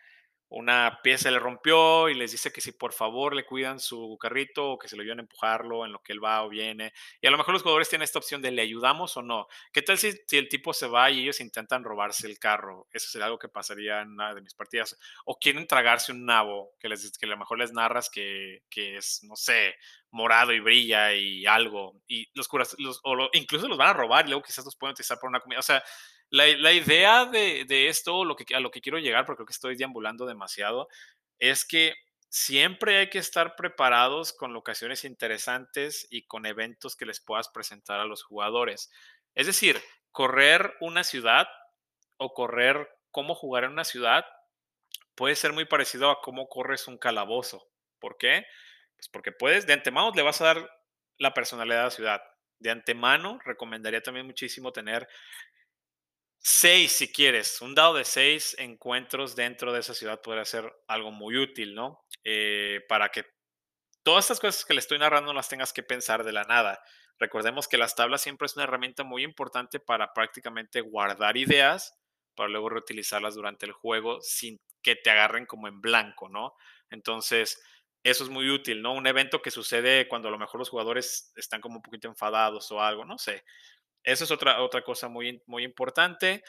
una 0.51 0.99
pieza 1.01 1.31
le 1.31 1.39
rompió 1.39 2.09
y 2.09 2.13
les 2.13 2.31
dice 2.31 2.51
que 2.51 2.59
si 2.59 2.73
por 2.73 2.91
favor 2.91 3.33
le 3.33 3.45
cuidan 3.45 3.79
su 3.79 4.17
carrito 4.19 4.71
o 4.71 4.77
que 4.77 4.89
se 4.89 4.97
lo 4.97 5.01
ayuden 5.01 5.19
a 5.19 5.21
empujarlo 5.21 5.85
en 5.85 5.93
lo 5.93 6.03
que 6.03 6.11
él 6.11 6.21
va 6.21 6.43
o 6.43 6.49
viene. 6.49 6.91
Y 7.21 7.27
a 7.27 7.31
lo 7.31 7.37
mejor 7.37 7.53
los 7.53 7.63
jugadores 7.63 7.87
tienen 7.87 8.03
esta 8.03 8.19
opción 8.19 8.41
de 8.41 8.51
le 8.51 8.61
ayudamos 8.61 9.15
o 9.15 9.21
no. 9.21 9.47
¿Qué 9.71 9.81
tal 9.81 9.97
si, 9.97 10.11
si 10.27 10.37
el 10.37 10.49
tipo 10.49 10.73
se 10.73 10.87
va 10.87 11.09
y 11.09 11.21
ellos 11.21 11.39
intentan 11.39 11.85
robarse 11.85 12.27
el 12.27 12.37
carro? 12.37 12.85
Eso 12.91 13.09
sería 13.09 13.27
algo 13.27 13.39
que 13.39 13.47
pasaría 13.47 14.01
en 14.01 14.09
una 14.09 14.33
de 14.33 14.41
mis 14.41 14.53
partidas. 14.53 14.97
O 15.23 15.39
quieren 15.39 15.67
tragarse 15.67 16.11
un 16.11 16.25
nabo, 16.25 16.73
que, 16.79 16.89
les, 16.89 17.17
que 17.17 17.25
a 17.27 17.29
lo 17.29 17.37
mejor 17.37 17.57
les 17.57 17.71
narras 17.71 18.09
que, 18.09 18.63
que 18.69 18.97
es, 18.97 19.23
no 19.23 19.37
sé, 19.37 19.75
morado 20.09 20.51
y 20.51 20.59
brilla 20.59 21.13
y 21.13 21.45
algo. 21.45 22.01
Y 22.07 22.27
los 22.33 22.49
curas, 22.49 22.75
los, 22.77 22.99
o 23.03 23.29
incluso 23.31 23.69
los 23.69 23.77
van 23.77 23.89
a 23.89 23.93
robar 23.93 24.25
y 24.25 24.29
luego 24.29 24.43
quizás 24.43 24.65
los 24.65 24.75
pueden 24.75 24.91
utilizar 24.91 25.17
por 25.17 25.29
una 25.29 25.39
comida. 25.39 25.59
O 25.59 25.63
sea, 25.63 25.81
la, 26.31 26.71
idea 26.71 27.25
de, 27.25 27.87
esto, 27.87 28.23
lo 28.23 28.35
que, 28.35 28.55
a 28.55 28.59
lo 28.59 28.71
que 28.71 28.81
quiero 28.81 28.99
llegar, 28.99 29.25
porque 29.25 29.39
creo 29.39 29.47
que 29.47 29.53
estoy 29.53 29.75
deambulando 29.75 30.25
demasiado, 30.25 30.87
es 31.39 31.65
que 31.65 31.93
siempre 32.29 32.97
hay 32.97 33.09
que 33.09 33.17
estar 33.17 33.57
preparados 33.57 34.31
con 34.31 34.53
locaciones 34.53 35.03
interesantes 35.03 36.07
y 36.09 36.23
con 36.23 36.45
eventos 36.45 36.95
que 36.95 37.05
les 37.05 37.19
puedas 37.19 37.49
presentar 37.49 37.99
a 37.99 38.05
los 38.05 38.23
jugadores. 38.23 38.89
Es 39.35 39.47
decir, 39.47 39.81
correr 40.11 40.73
una 40.79 41.03
ciudad 41.03 41.47
o 42.15 42.33
correr 42.33 42.87
cómo 43.11 43.35
jugar 43.35 43.65
en 43.65 43.71
una 43.71 43.83
ciudad 43.83 44.25
puede 45.15 45.35
ser 45.35 45.51
muy 45.51 45.65
parecido 45.65 46.09
a 46.09 46.21
cómo 46.21 46.47
corres 46.47 46.87
un 46.87 46.97
calabozo. 46.97 47.67
¿Por 47.99 48.17
qué? 48.17 48.45
Pues 48.95 49.09
porque 49.09 49.33
puedes, 49.33 49.67
de 49.67 49.73
antemano 49.73 50.13
le 50.15 50.21
vas 50.21 50.39
a 50.39 50.45
dar 50.45 50.71
la 51.17 51.33
personalidad 51.33 51.79
de 51.79 51.83
la 51.83 51.91
ciudad. 51.91 52.21
De 52.59 52.71
antemano 52.71 53.39
recomendaría 53.43 54.01
también 54.01 54.25
muchísimo 54.25 54.71
tener 54.71 55.09
seis, 56.43 56.91
si 56.93 57.11
quieres, 57.11 57.61
un 57.61 57.75
dado 57.75 57.95
de 57.95 58.05
seis 58.05 58.55
encuentros 58.59 59.35
dentro 59.35 59.73
de 59.73 59.79
esa 59.79 59.93
ciudad 59.93 60.21
podría 60.21 60.45
ser 60.45 60.71
algo 60.87 61.11
muy 61.11 61.37
útil, 61.37 61.75
¿no? 61.75 62.05
Eh, 62.23 62.81
para 62.89 63.09
que 63.09 63.25
todas 64.03 64.25
estas 64.25 64.39
cosas 64.39 64.65
que 64.65 64.73
le 64.73 64.79
estoy 64.79 64.99
narrando 64.99 65.31
no 65.31 65.37
las 65.37 65.49
tengas 65.49 65.73
que 65.73 65.83
pensar 65.83 66.23
de 66.23 66.33
la 66.33 66.43
nada. 66.43 66.81
Recordemos 67.19 67.67
que 67.67 67.77
las 67.77 67.95
tablas 67.95 68.21
siempre 68.21 68.47
es 68.47 68.55
una 68.55 68.63
herramienta 68.65 69.03
muy 69.03 69.23
importante 69.23 69.79
para 69.79 70.13
prácticamente 70.13 70.81
guardar 70.81 71.37
ideas 71.37 71.95
para 72.35 72.49
luego 72.49 72.69
reutilizarlas 72.69 73.35
durante 73.35 73.65
el 73.65 73.71
juego 73.71 74.19
sin 74.21 74.59
que 74.81 74.95
te 74.95 75.09
agarren 75.09 75.45
como 75.45 75.67
en 75.67 75.81
blanco, 75.81 76.29
¿no? 76.29 76.55
Entonces, 76.89 77.61
eso 78.03 78.23
es 78.23 78.29
muy 78.29 78.49
útil, 78.49 78.81
¿no? 78.81 78.93
Un 78.93 79.05
evento 79.05 79.41
que 79.41 79.51
sucede 79.51 80.07
cuando 80.07 80.27
a 80.27 80.31
lo 80.31 80.39
mejor 80.39 80.59
los 80.59 80.69
jugadores 80.69 81.31
están 81.35 81.61
como 81.61 81.75
un 81.75 81.81
poquito 81.81 82.07
enfadados 82.07 82.71
o 82.71 82.81
algo, 82.81 83.05
no 83.05 83.17
sé. 83.17 83.43
Eso 84.03 84.23
es 84.23 84.31
otra, 84.31 84.61
otra 84.61 84.83
cosa 84.83 85.07
muy, 85.07 85.41
muy 85.45 85.63
importante. 85.63 86.43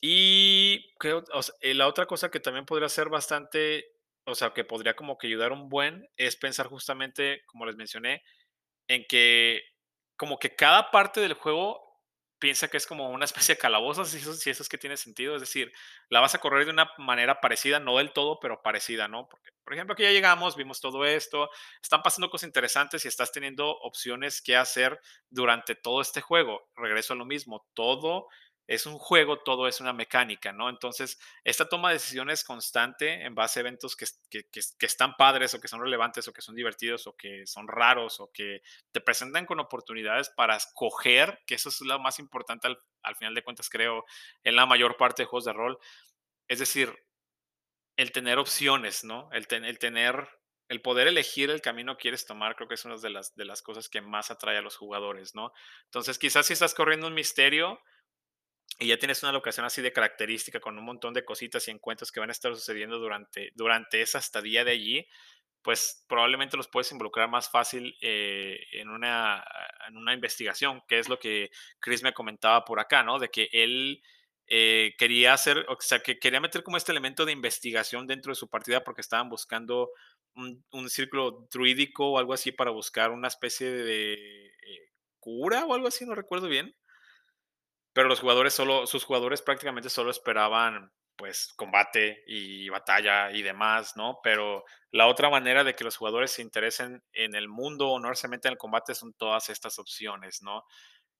Y 0.00 0.92
eh, 1.60 1.74
la 1.74 1.86
otra 1.86 2.06
cosa 2.06 2.30
que 2.30 2.40
también 2.40 2.66
podría 2.66 2.88
ser 2.88 3.08
bastante, 3.08 3.86
o 4.26 4.34
sea, 4.34 4.52
que 4.52 4.64
podría 4.64 4.96
como 4.96 5.16
que 5.16 5.28
ayudar 5.28 5.52
un 5.52 5.68
buen, 5.68 6.08
es 6.16 6.36
pensar 6.36 6.66
justamente, 6.66 7.42
como 7.46 7.66
les 7.66 7.76
mencioné, 7.76 8.22
en 8.88 9.04
que 9.08 9.62
como 10.16 10.38
que 10.38 10.56
cada 10.56 10.90
parte 10.90 11.20
del 11.20 11.34
juego 11.34 11.91
piensa 12.42 12.66
que 12.66 12.76
es 12.76 12.88
como 12.88 13.08
una 13.08 13.24
especie 13.24 13.54
de 13.54 13.60
calabozo, 13.60 14.04
si 14.04 14.16
eso, 14.16 14.34
si 14.34 14.50
eso 14.50 14.64
es 14.64 14.68
que 14.68 14.76
tiene 14.76 14.96
sentido, 14.96 15.36
es 15.36 15.42
decir, 15.42 15.72
la 16.08 16.18
vas 16.18 16.34
a 16.34 16.38
correr 16.38 16.64
de 16.64 16.72
una 16.72 16.90
manera 16.98 17.40
parecida, 17.40 17.78
no 17.78 17.98
del 17.98 18.12
todo, 18.12 18.40
pero 18.40 18.62
parecida, 18.62 19.06
¿no? 19.06 19.28
Porque, 19.28 19.52
por 19.62 19.74
ejemplo, 19.74 19.92
aquí 19.92 20.02
ya 20.02 20.10
llegamos, 20.10 20.56
vimos 20.56 20.80
todo 20.80 21.04
esto, 21.04 21.50
están 21.80 22.02
pasando 22.02 22.30
cosas 22.30 22.48
interesantes 22.48 23.04
y 23.04 23.08
estás 23.08 23.30
teniendo 23.30 23.70
opciones 23.70 24.42
que 24.42 24.56
hacer 24.56 25.00
durante 25.30 25.76
todo 25.76 26.00
este 26.00 26.20
juego. 26.20 26.68
Regreso 26.74 27.12
a 27.12 27.16
lo 27.16 27.24
mismo, 27.24 27.64
todo 27.74 28.26
es 28.66 28.86
un 28.86 28.98
juego, 28.98 29.40
todo 29.40 29.66
es 29.66 29.80
una 29.80 29.92
mecánica, 29.92 30.52
¿no? 30.52 30.68
Entonces, 30.68 31.18
esta 31.44 31.68
toma 31.68 31.88
de 31.88 31.94
decisiones 31.94 32.44
constante 32.44 33.24
en 33.24 33.34
base 33.34 33.58
a 33.58 33.62
eventos 33.62 33.96
que, 33.96 34.06
están 34.80 35.14
padres 35.16 35.54
o 35.54 35.60
que 35.60 35.68
son 35.68 35.80
relevantes 35.80 36.28
o 36.28 36.32
que 36.32 36.42
son 36.42 36.54
divertidos 36.54 37.06
o 37.06 37.16
que 37.16 37.46
son 37.46 37.66
raros 37.66 38.20
o 38.20 38.30
que 38.32 38.62
te 38.92 39.00
presentan 39.00 39.46
con 39.46 39.60
oportunidades 39.60 40.30
para 40.30 40.56
escoger, 40.56 41.40
que 41.46 41.56
eso 41.56 41.70
es 41.70 41.80
lo 41.80 41.98
más 41.98 42.18
importante 42.18 42.68
al, 43.02 43.16
final 43.16 43.34
de 43.34 43.42
cuentas, 43.42 43.68
creo, 43.68 44.04
en 44.44 44.56
la 44.56 44.66
mayor 44.66 44.96
parte 44.96 45.22
de 45.22 45.26
juegos 45.26 45.44
de 45.44 45.52
rol. 45.52 45.78
Es 46.48 46.60
decir, 46.60 46.94
el 47.96 48.12
tener 48.12 48.38
opciones, 48.38 49.04
¿no? 49.04 49.28
El, 49.32 49.46
el 49.50 49.78
tener, 49.78 50.28
el 50.68 50.80
poder 50.80 51.08
elegir 51.08 51.50
el 51.50 51.60
camino 51.60 51.96
que 51.96 52.02
quieres 52.02 52.26
tomar, 52.26 52.54
creo 52.54 52.68
que 52.68 52.74
es 52.74 52.84
una 52.84 52.96
de 52.96 53.10
las, 53.10 53.34
de 53.34 53.44
las 53.44 53.60
cosas 53.60 53.88
que 53.88 54.00
más 54.00 54.30
atrae 54.30 54.58
a 54.58 54.62
los 54.62 54.76
jugadores, 54.76 55.34
¿no? 55.34 55.52
Entonces, 55.86 56.18
quizás 56.18 56.46
si 56.46 56.52
estás 56.52 56.74
corriendo 56.74 57.08
un 57.08 57.14
misterio, 57.14 57.80
y 58.78 58.88
ya 58.88 58.98
tienes 58.98 59.22
una 59.22 59.32
locación 59.32 59.64
así 59.64 59.80
de 59.82 59.92
característica 59.92 60.60
con 60.60 60.78
un 60.78 60.84
montón 60.84 61.14
de 61.14 61.24
cositas 61.24 61.68
y 61.68 61.70
encuentros 61.70 62.10
que 62.10 62.20
van 62.20 62.30
a 62.30 62.32
estar 62.32 62.54
sucediendo 62.54 62.98
durante, 62.98 63.52
durante 63.54 64.02
esa 64.02 64.18
estadía 64.18 64.64
de 64.64 64.72
allí, 64.72 65.06
pues 65.62 66.04
probablemente 66.08 66.56
los 66.56 66.68
puedes 66.68 66.90
involucrar 66.90 67.28
más 67.28 67.48
fácil 67.48 67.96
eh, 68.00 68.58
en, 68.72 68.88
una, 68.88 69.44
en 69.88 69.96
una 69.96 70.14
investigación, 70.14 70.82
que 70.88 70.98
es 70.98 71.08
lo 71.08 71.18
que 71.18 71.50
Chris 71.78 72.02
me 72.02 72.12
comentaba 72.12 72.64
por 72.64 72.80
acá, 72.80 73.04
¿no? 73.04 73.20
De 73.20 73.28
que 73.28 73.48
él 73.52 74.02
eh, 74.48 74.94
quería 74.98 75.34
hacer, 75.34 75.64
o 75.68 75.76
sea, 75.78 76.00
que 76.00 76.18
quería 76.18 76.40
meter 76.40 76.64
como 76.64 76.76
este 76.76 76.90
elemento 76.90 77.24
de 77.24 77.32
investigación 77.32 78.08
dentro 78.08 78.32
de 78.32 78.36
su 78.36 78.50
partida 78.50 78.82
porque 78.82 79.02
estaban 79.02 79.28
buscando 79.28 79.90
un, 80.34 80.64
un 80.72 80.90
círculo 80.90 81.46
druídico 81.52 82.10
o 82.10 82.18
algo 82.18 82.32
así 82.32 82.50
para 82.50 82.72
buscar 82.72 83.12
una 83.12 83.28
especie 83.28 83.70
de 83.70 84.14
eh, 84.46 84.90
cura 85.20 85.64
o 85.66 85.74
algo 85.74 85.86
así, 85.86 86.04
no 86.04 86.16
recuerdo 86.16 86.48
bien 86.48 86.74
pero 87.92 88.08
los 88.08 88.20
jugadores 88.20 88.54
solo, 88.54 88.86
sus 88.86 89.04
jugadores 89.04 89.42
prácticamente 89.42 89.90
solo 89.90 90.10
esperaban 90.10 90.92
pues 91.16 91.52
combate 91.56 92.22
y 92.26 92.68
batalla 92.68 93.30
y 93.32 93.42
demás, 93.42 93.96
¿no? 93.96 94.18
Pero 94.22 94.64
la 94.90 95.06
otra 95.06 95.30
manera 95.30 95.62
de 95.62 95.74
que 95.74 95.84
los 95.84 95.96
jugadores 95.96 96.32
se 96.32 96.42
interesen 96.42 97.02
en 97.12 97.34
el 97.34 97.48
mundo 97.48 97.90
o 97.90 98.00
no 98.00 98.08
necesariamente 98.08 98.48
en 98.48 98.52
el 98.52 98.58
combate 98.58 98.94
son 98.94 99.12
todas 99.14 99.48
estas 99.50 99.78
opciones, 99.78 100.42
¿no? 100.42 100.64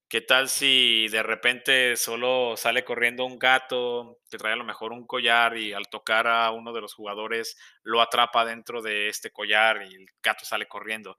¿Qué 0.09 0.21
tal 0.21 0.51
si 0.51 1.09
de 1.09 1.23
repente 1.23 1.97
solo 1.97 2.55
sale 2.59 2.85
corriendo 2.85 3.25
un 3.25 3.39
gato, 3.39 4.19
te 4.29 4.37
trae 4.37 4.53
a 4.53 4.57
lo 4.57 4.65
mejor 4.65 4.93
un 4.93 5.07
collar 5.07 5.57
y 5.57 5.73
al 5.73 5.89
tocar 5.89 6.27
a 6.27 6.51
uno 6.51 6.73
de 6.75 6.83
los 6.83 6.93
jugadores 6.95 7.57
lo 7.83 8.03
atrapa 8.03 8.45
dentro 8.45 8.83
de 8.83 9.09
este 9.09 9.31
collar 9.31 9.83
y 9.83 9.95
el 9.95 10.07
gato 10.23 10.45
sale 10.45 10.69
corriendo? 10.69 11.17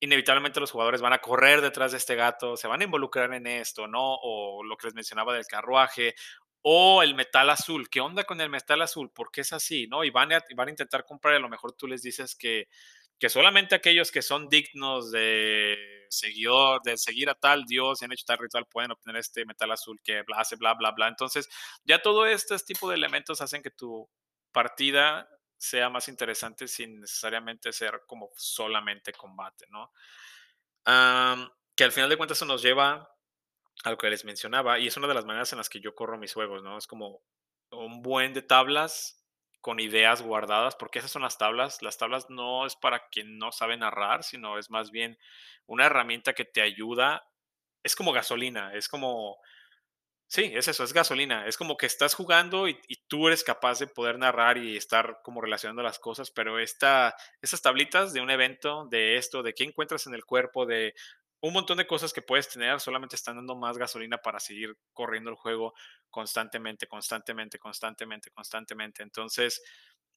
Inevitablemente 0.00 0.60
los 0.60 0.70
jugadores 0.70 1.00
van 1.00 1.12
a 1.12 1.18
correr 1.18 1.60
detrás 1.60 1.92
de 1.92 1.98
este 1.98 2.14
gato, 2.14 2.56
se 2.56 2.68
van 2.68 2.80
a 2.80 2.84
involucrar 2.84 3.32
en 3.34 3.46
esto, 3.46 3.86
¿no? 3.88 4.14
O 4.22 4.62
lo 4.62 4.76
que 4.76 4.88
les 4.88 4.94
mencionaba 4.94 5.34
del 5.34 5.46
carruaje, 5.46 6.14
o 6.62 7.02
el 7.02 7.14
metal 7.14 7.50
azul. 7.50 7.88
¿Qué 7.88 8.00
onda 8.00 8.24
con 8.24 8.40
el 8.40 8.50
metal 8.50 8.82
azul? 8.82 9.10
¿Por 9.10 9.30
qué 9.30 9.42
es 9.42 9.52
así? 9.52 9.86
¿No? 9.86 10.04
Y 10.04 10.10
van 10.10 10.32
a, 10.32 10.42
van 10.54 10.68
a 10.68 10.70
intentar 10.70 11.04
comprar, 11.04 11.34
a 11.34 11.38
lo 11.38 11.48
mejor 11.48 11.72
tú 11.72 11.86
les 11.86 12.02
dices 12.02 12.36
que, 12.36 12.68
que 13.18 13.28
solamente 13.28 13.74
aquellos 13.74 14.10
que 14.10 14.22
son 14.22 14.48
dignos 14.48 15.10
de 15.10 15.76
seguidor, 16.10 16.80
de 16.82 16.96
seguir 16.96 17.28
a 17.30 17.34
tal 17.34 17.64
dios 17.64 18.00
y 18.00 18.04
han 18.04 18.12
hecho 18.12 18.24
tal 18.26 18.38
ritual 18.38 18.66
pueden 18.66 18.92
obtener 18.92 19.20
este 19.20 19.44
metal 19.44 19.70
azul 19.72 20.00
que 20.02 20.22
hace 20.36 20.56
bla, 20.56 20.74
bla, 20.74 20.92
bla. 20.92 21.08
Entonces, 21.08 21.48
ya 21.84 22.00
todo 22.00 22.26
este 22.26 22.56
tipo 22.58 22.88
de 22.88 22.96
elementos 22.96 23.40
hacen 23.40 23.62
que 23.62 23.70
tu 23.70 24.08
partida 24.52 25.28
sea 25.58 25.90
más 25.90 26.08
interesante 26.08 26.68
sin 26.68 27.00
necesariamente 27.00 27.72
ser 27.72 28.02
como 28.06 28.30
solamente 28.36 29.12
combate, 29.12 29.66
¿no? 29.70 29.92
que 31.76 31.84
al 31.84 31.92
final 31.92 32.08
de 32.08 32.16
cuentas 32.16 32.38
eso 32.38 32.46
nos 32.46 32.62
lleva 32.62 33.14
a 33.84 33.90
lo 33.90 33.98
que 33.98 34.08
les 34.08 34.24
mencionaba 34.24 34.78
y 34.78 34.86
es 34.86 34.96
una 34.96 35.06
de 35.06 35.14
las 35.14 35.26
maneras 35.26 35.52
en 35.52 35.58
las 35.58 35.68
que 35.68 35.80
yo 35.80 35.94
corro 35.94 36.18
mis 36.18 36.32
juegos, 36.32 36.62
¿no? 36.62 36.78
Es 36.78 36.86
como 36.86 37.22
un 37.70 38.02
buen 38.02 38.32
de 38.32 38.42
tablas 38.42 39.18
con 39.60 39.80
ideas 39.80 40.22
guardadas, 40.22 40.76
porque 40.76 40.98
esas 40.98 41.10
son 41.10 41.22
las 41.22 41.38
tablas. 41.38 41.82
Las 41.82 41.98
tablas 41.98 42.30
no 42.30 42.66
es 42.66 42.76
para 42.76 43.08
quien 43.08 43.38
no 43.38 43.52
sabe 43.52 43.76
narrar, 43.76 44.22
sino 44.24 44.58
es 44.58 44.70
más 44.70 44.90
bien 44.90 45.18
una 45.66 45.86
herramienta 45.86 46.32
que 46.32 46.44
te 46.44 46.62
ayuda. 46.62 47.28
Es 47.82 47.94
como 47.94 48.12
gasolina, 48.12 48.72
es 48.74 48.88
como 48.88 49.38
Sí, 50.30 50.50
es 50.54 50.68
eso, 50.68 50.84
es 50.84 50.92
gasolina. 50.92 51.46
Es 51.46 51.56
como 51.56 51.76
que 51.78 51.86
estás 51.86 52.14
jugando 52.14 52.68
y, 52.68 52.78
y 52.86 52.96
tú 53.08 53.28
eres 53.28 53.42
capaz 53.42 53.78
de 53.78 53.86
poder 53.86 54.18
narrar 54.18 54.58
y 54.58 54.76
estar 54.76 55.20
como 55.22 55.40
relacionando 55.40 55.82
las 55.82 55.98
cosas, 55.98 56.30
pero 56.30 56.58
esta, 56.58 57.14
estas 57.40 57.62
tablitas 57.62 58.12
de 58.12 58.20
un 58.20 58.30
evento, 58.30 58.86
de 58.90 59.16
esto, 59.16 59.42
de 59.42 59.54
qué 59.54 59.64
encuentras 59.64 60.06
en 60.06 60.14
el 60.14 60.26
cuerpo, 60.26 60.66
de 60.66 60.94
un 61.40 61.54
montón 61.54 61.78
de 61.78 61.86
cosas 61.86 62.12
que 62.12 62.20
puedes 62.20 62.48
tener, 62.48 62.78
solamente 62.80 63.16
están 63.16 63.36
dando 63.36 63.56
más 63.56 63.78
gasolina 63.78 64.18
para 64.18 64.38
seguir 64.40 64.76
corriendo 64.92 65.30
el 65.30 65.36
juego 65.36 65.72
constantemente, 66.10 66.86
constantemente, 66.86 67.58
constantemente, 67.58 68.30
constantemente. 68.30 69.02
Entonces, 69.02 69.62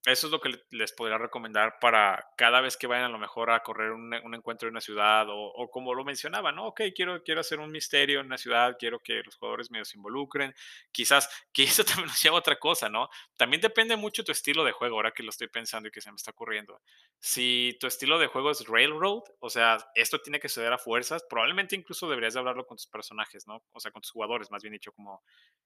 eso 0.06 0.28
es 0.28 0.32
lo 0.32 0.42
que 0.42 0.60
les 0.72 0.92
podría 0.94 1.20
recomendar 1.20 1.78
para 1.80 2.32
cada 2.36 2.60
vez 2.60 2.76
que 2.76 2.88
vayan 2.88 3.06
a 3.06 3.10
lo 3.10 3.20
mejor 3.20 3.52
a 3.52 3.62
correr 3.62 3.92
un, 3.92 4.12
encuentro 4.34 4.68
en 4.68 4.74
una 4.74 4.82
ciudad 4.82 5.30
o, 5.30 5.36
o, 5.36 5.70
como 5.70 5.94
lo 5.94 6.04
mencionaba, 6.04 6.52
¿no? 6.52 6.68
Ok, 6.68 6.82
quiero, 6.96 7.22
quiero 7.24 7.42
hacer 7.42 7.60
un 7.60 7.72
misterio 7.72 8.20
en 8.20 8.26
una 8.26 8.40
ciudad, 8.40 8.78
quiero 8.80 9.00
que 9.00 9.22
los 9.24 9.36
jugadores 9.36 9.70
medio 9.70 9.86
se 9.86 9.98
involucren, 9.98 10.56
quizás 10.92 11.30
que 11.54 11.64
eso 11.64 11.84
también 11.84 12.08
nos 12.08 12.22
lleva 12.22 12.38
a 12.38 12.40
otra 12.40 12.58
cosa, 12.58 12.90
¿no? 12.90 13.10
También 13.38 13.62
depende 13.62 13.96
mucho 13.96 14.24
tu 14.24 14.32
estilo 14.32 14.64
de 14.64 14.72
juego, 14.72 14.96
ahora 14.96 15.12
que 15.12 15.22
lo 15.22 15.30
estoy 15.30 15.50
pensando 15.50 15.88
y 15.88 15.92
que 15.92 16.02
se 16.02 16.10
me 16.12 16.16
está 16.16 16.32
ocurriendo. 16.32 16.82
Si 17.20 17.78
tu 17.80 17.86
estilo 17.86 18.18
de 18.18 18.26
juego 18.26 18.50
es 18.50 18.68
Railroad, 18.68 19.22
o 19.40 19.50
sea, 19.52 19.78
esto 19.94 20.20
tiene 20.20 20.40
que 20.40 20.50
suceder 20.50 20.74
a 20.74 20.80
fuerzas, 20.80 21.24
probablemente 21.30 21.76
incluso 21.76 22.10
deberías 22.10 22.34
de 22.34 22.40
hablarlo 22.40 22.66
con 22.66 22.78
tus 22.78 22.88
personajes, 22.88 23.46
¿no? 23.46 23.64
O 23.72 23.80
sea, 23.80 23.92
con 23.92 24.02
tus 24.02 24.12
jugadores, 24.12 24.50
más 24.50 24.64
bien 24.64 24.74
dicho, 24.74 24.92
como, 24.94 25.22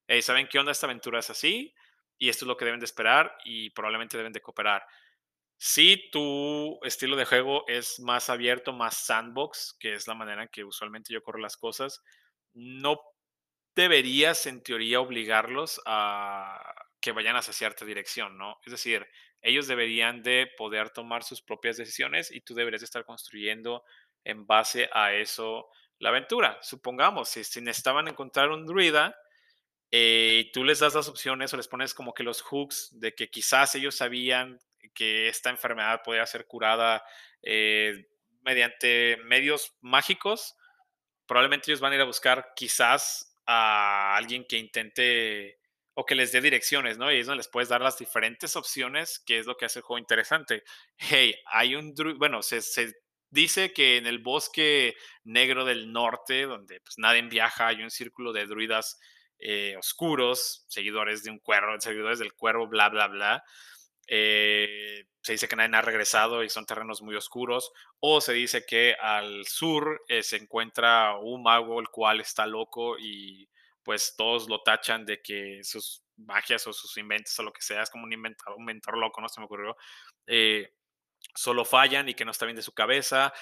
hey, 0.07 0.21
¿saben 0.21 0.49
qué 0.49 0.59
onda 0.59 0.73
esta 0.73 0.87
aventura 0.87 1.19
es 1.19 1.29
así? 1.29 1.73
Y 2.17 2.29
esto 2.29 2.45
es 2.45 2.47
lo 2.47 2.57
que 2.57 2.65
deben 2.65 2.79
de 2.79 2.85
esperar 2.85 3.35
y 3.43 3.69
probablemente 3.71 4.17
deben 4.17 4.33
de 4.33 4.41
cooperar. 4.41 4.85
Si 5.57 6.09
tu 6.11 6.79
estilo 6.83 7.15
de 7.15 7.25
juego 7.25 7.65
es 7.67 7.99
más 7.99 8.29
abierto, 8.29 8.73
más 8.73 8.97
sandbox, 9.05 9.77
que 9.79 9.93
es 9.93 10.07
la 10.07 10.13
manera 10.13 10.43
en 10.43 10.49
que 10.49 10.63
usualmente 10.63 11.13
yo 11.13 11.23
corro 11.23 11.39
las 11.39 11.57
cosas, 11.57 12.01
no 12.53 12.99
deberías 13.75 14.45
en 14.45 14.63
teoría 14.63 15.01
obligarlos 15.01 15.81
a 15.85 16.73
que 17.01 17.11
vayan 17.11 17.35
hacia 17.35 17.53
cierta 17.53 17.85
dirección, 17.85 18.37
¿no? 18.37 18.59
Es 18.65 18.71
decir, 18.71 19.05
ellos 19.41 19.67
deberían 19.67 20.23
de 20.23 20.49
poder 20.57 20.89
tomar 20.89 21.23
sus 21.23 21.41
propias 21.41 21.77
decisiones 21.77 22.31
y 22.31 22.41
tú 22.41 22.55
deberías 22.55 22.83
estar 22.83 23.05
construyendo 23.05 23.83
en 24.23 24.47
base 24.47 24.89
a 24.91 25.13
eso 25.13 25.69
la 25.99 26.09
aventura. 26.09 26.57
Supongamos, 26.61 27.29
si, 27.29 27.43
si 27.43 27.61
necesitaban 27.61 28.07
encontrar 28.07 28.49
un 28.49 28.65
druida, 28.65 29.15
eh, 29.91 30.49
tú 30.53 30.63
les 30.63 30.79
das 30.79 30.95
las 30.95 31.07
opciones 31.07 31.53
o 31.53 31.57
les 31.57 31.67
pones 31.67 31.93
como 31.93 32.13
que 32.13 32.23
los 32.23 32.41
hooks 32.41 32.99
de 32.99 33.13
que 33.13 33.29
quizás 33.29 33.75
ellos 33.75 33.95
sabían 33.95 34.59
que 34.93 35.27
esta 35.27 35.49
enfermedad 35.49 36.01
podía 36.03 36.25
ser 36.25 36.47
curada 36.47 37.03
eh, 37.41 38.07
mediante 38.41 39.17
medios 39.25 39.75
mágicos, 39.81 40.55
probablemente 41.25 41.71
ellos 41.71 41.81
van 41.81 41.93
a 41.93 41.95
ir 41.95 42.01
a 42.01 42.05
buscar 42.05 42.53
quizás 42.55 43.37
a 43.45 44.15
alguien 44.15 44.45
que 44.47 44.57
intente 44.57 45.59
o 45.93 46.05
que 46.05 46.15
les 46.15 46.31
dé 46.31 46.41
direcciones, 46.41 46.97
¿no? 46.97 47.11
Y 47.11 47.19
es 47.19 47.27
donde 47.27 47.37
les 47.37 47.47
puedes 47.47 47.69
dar 47.69 47.81
las 47.81 47.97
diferentes 47.97 48.55
opciones, 48.55 49.19
que 49.25 49.39
es 49.39 49.45
lo 49.45 49.55
que 49.55 49.65
hace 49.65 49.79
el 49.79 49.83
juego 49.83 49.99
interesante. 49.99 50.63
Hey, 50.97 51.35
hay 51.45 51.75
un, 51.75 51.93
bueno, 52.17 52.41
se, 52.41 52.61
se 52.61 52.93
dice 53.29 53.71
que 53.71 53.97
en 53.97 54.05
el 54.05 54.19
bosque 54.19 54.95
negro 55.23 55.63
del 55.63 55.91
norte, 55.93 56.43
donde 56.43 56.81
pues 56.81 56.97
nadie 56.97 57.21
viaja, 57.23 57.67
hay 57.67 57.81
un 57.81 57.91
círculo 57.91 58.33
de 58.33 58.45
druidas 58.45 58.99
eh, 59.39 59.75
oscuros, 59.77 60.65
seguidores 60.67 61.23
de 61.23 61.31
un 61.31 61.39
cuervo, 61.39 61.79
seguidores 61.79 62.19
del 62.19 62.33
cuervo, 62.33 62.67
bla, 62.67 62.89
bla, 62.89 63.07
bla. 63.07 63.43
Eh, 64.07 65.05
se 65.21 65.31
dice 65.33 65.47
que 65.47 65.55
nadie 65.55 65.75
ha 65.75 65.81
regresado 65.81 66.43
y 66.43 66.49
son 66.49 66.65
terrenos 66.65 67.01
muy 67.01 67.15
oscuros, 67.15 67.71
o 67.99 68.21
se 68.21 68.33
dice 68.33 68.65
que 68.65 68.95
al 69.01 69.45
sur 69.45 70.03
eh, 70.07 70.21
se 70.21 70.37
encuentra 70.37 71.17
un 71.17 71.43
mago 71.43 71.79
el 71.79 71.89
cual 71.89 72.21
está 72.21 72.45
loco 72.45 72.97
y 72.99 73.49
pues 73.83 74.15
todos 74.15 74.47
lo 74.47 74.61
tachan 74.61 75.05
de 75.05 75.21
que 75.21 75.59
sus 75.63 76.03
magias 76.17 76.65
o 76.67 76.73
sus 76.73 76.97
inventos 76.97 77.37
o 77.39 77.43
lo 77.43 77.51
que 77.53 77.61
sea, 77.61 77.81
es 77.83 77.89
como 77.89 78.03
un 78.03 78.13
inventor, 78.13 78.53
un 78.55 78.65
mentor 78.65 78.97
loco, 78.97 79.21
no 79.21 79.29
se 79.29 79.39
me 79.39 79.45
ocurrió, 79.45 79.75
solo 81.35 81.65
fallan 81.65 82.09
y 82.09 82.13
que 82.13 82.25
no 82.25 82.31
está 82.31 82.45
bien 82.45 82.55
de 82.55 82.61
su 82.61 82.73
cabeza, 82.73 83.33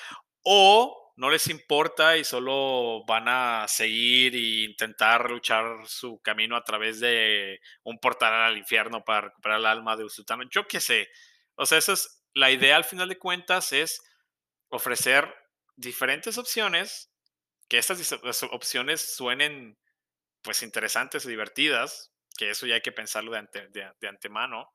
o 0.44 1.03
no 1.16 1.30
les 1.30 1.48
importa 1.48 2.18
y 2.18 2.24
solo 2.24 3.04
van 3.06 3.28
a 3.28 3.68
seguir 3.68 4.36
e 4.36 4.64
intentar 4.66 5.30
luchar 5.30 5.88
su 5.88 6.20
camino 6.22 6.56
a 6.56 6.64
través 6.64 7.00
de 7.00 7.60
un 7.84 8.00
portal 8.00 8.34
al 8.34 8.58
infierno 8.58 9.04
para 9.04 9.28
recuperar 9.28 9.60
el 9.60 9.66
alma 9.68 9.96
de 9.96 10.06
Usultano. 10.06 10.44
Yo 10.50 10.68
qué 10.68 10.80
sé. 10.80 11.10
O 11.56 11.66
sea, 11.66 11.78
esa 11.78 11.94
es 11.94 12.24
la 12.34 12.50
idea 12.50 12.76
al 12.76 12.84
final 12.84 13.10
de 13.10 13.20
cuentas 13.20 13.74
es 13.74 14.02
ofrecer 14.70 15.34
diferentes 15.76 16.38
opciones, 16.38 17.12
que 17.70 17.78
estas 17.78 18.12
opciones 18.52 19.16
suenen 19.16 19.78
pues 20.42 20.64
interesantes 20.64 21.26
y 21.26 21.30
divertidas, 21.30 22.12
que 22.38 22.50
eso 22.50 22.66
ya 22.66 22.76
hay 22.76 22.82
que 22.82 22.92
pensarlo 22.92 23.32
de 23.32 24.08
antemano. 24.08 24.72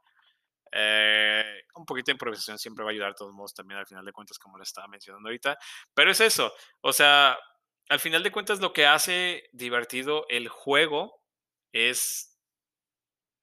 Eh, 0.72 1.62
un 1.74 1.84
poquito 1.84 2.06
de 2.06 2.12
improvisación 2.12 2.58
siempre 2.58 2.84
va 2.84 2.90
a 2.90 2.92
ayudar, 2.92 3.10
de 3.10 3.16
todos 3.16 3.32
modos, 3.32 3.54
también 3.54 3.78
al 3.78 3.86
final 3.86 4.04
de 4.04 4.12
cuentas, 4.12 4.38
como 4.38 4.56
lo 4.56 4.62
estaba 4.62 4.88
mencionando 4.88 5.28
ahorita. 5.28 5.58
Pero 5.94 6.10
es 6.10 6.20
eso, 6.20 6.52
o 6.80 6.92
sea, 6.92 7.38
al 7.88 8.00
final 8.00 8.22
de 8.22 8.32
cuentas, 8.32 8.60
lo 8.60 8.72
que 8.72 8.86
hace 8.86 9.48
divertido 9.52 10.26
el 10.28 10.48
juego 10.48 11.22
es 11.72 12.38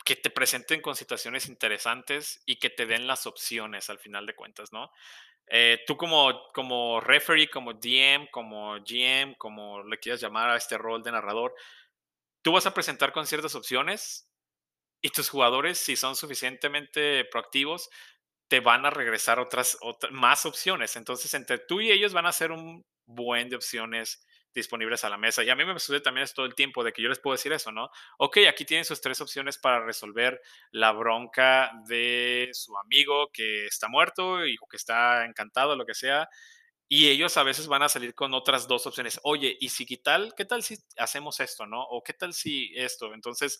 que 0.06 0.16
te 0.16 0.30
presenten 0.30 0.82
con 0.82 0.96
situaciones 0.96 1.48
interesantes 1.48 2.42
y 2.46 2.58
que 2.58 2.70
te 2.70 2.86
den 2.86 3.08
las 3.08 3.26
opciones 3.26 3.90
al 3.90 3.98
final 3.98 4.28
de 4.28 4.36
cuentas, 4.36 4.72
¿no? 4.72 4.92
Eh, 5.48 5.84
tú 5.88 5.98
como, 5.98 6.52
como 6.54 7.00
referee, 7.02 7.50
como 7.50 7.74
DM, 7.74 8.30
como 8.32 8.76
GM, 8.80 9.36
como 9.38 9.84
le 9.84 9.98
quieras 9.98 10.22
llamar 10.22 10.50
a 10.50 10.58
este 10.58 10.78
rol 10.78 11.04
de 11.04 11.12
narrador, 11.12 11.56
tú 12.44 12.52
vas 12.52 12.68
a 12.68 12.74
presentar 12.74 13.12
con 13.12 13.26
ciertas 13.26 13.56
opciones 13.56 14.30
y 15.06 15.10
tus 15.10 15.30
jugadores, 15.30 15.78
si 15.78 15.96
son 15.96 16.16
suficientemente 16.16 17.26
proactivos, 17.26 17.92
te 18.48 18.60
van 18.60 18.88
a 18.88 18.90
regresar 18.90 19.40
otras, 19.40 19.78
más 20.10 20.48
opciones. 20.48 20.96
Entonces, 20.96 21.32
entre 21.36 21.60
tú 21.60 21.80
y 21.80 21.92
ellos 21.92 22.12
van 22.12 22.26
a 22.26 22.32
ser 22.32 22.52
un 22.52 22.84
buen 23.06 23.48
de 23.48 23.56
opciones 23.56 24.26
disponibles 24.52 25.04
a 25.04 25.10
la 25.10 25.18
mesa. 25.18 25.44
Y 25.44 25.52
a 25.52 25.56
mí 25.56 25.64
me 25.64 25.78
sucede 25.78 26.02
también 26.02 26.24
es 26.24 26.34
todo 26.34 26.48
el 26.48 26.56
tiempo 26.56 26.84
de 26.84 26.92
que 26.92 27.04
yo 27.04 27.10
les 27.10 27.20
puedo 27.20 27.36
decir 27.36 27.54
eso, 27.54 27.72
¿no? 27.72 27.92
Ok, 28.18 28.40
aquí 28.50 28.66
tienen 28.66 28.84
sus 28.84 29.00
tres 29.00 29.22
opciones 29.22 29.60
para 29.60 29.86
resolver 29.86 30.42
la 30.72 30.92
bronca 30.92 31.70
de 31.88 32.50
su 32.54 32.76
amigo 32.76 33.30
que 33.32 33.68
está 33.68 33.88
muerto 33.88 34.44
y, 34.44 34.56
o 34.60 34.66
que 34.68 34.78
está 34.78 35.24
encantado, 35.26 35.76
lo 35.76 35.86
que 35.86 35.94
sea. 35.94 36.28
Y 36.88 37.10
ellos 37.10 37.38
a 37.38 37.44
veces 37.44 37.68
van 37.68 37.84
a 37.84 37.90
salir 37.90 38.16
con 38.16 38.34
otras 38.34 38.68
dos 38.68 38.88
opciones. 38.88 39.20
Oye, 39.22 39.56
¿y 39.60 39.70
si 39.70 39.86
qué 39.86 39.98
tal? 39.98 40.34
¿Qué 40.36 40.46
tal 40.46 40.64
si 40.64 40.78
hacemos 40.98 41.40
esto, 41.40 41.68
no? 41.68 41.84
O 41.84 42.02
qué 42.04 42.14
tal 42.14 42.34
si 42.34 42.72
esto? 42.76 43.14
Entonces, 43.14 43.60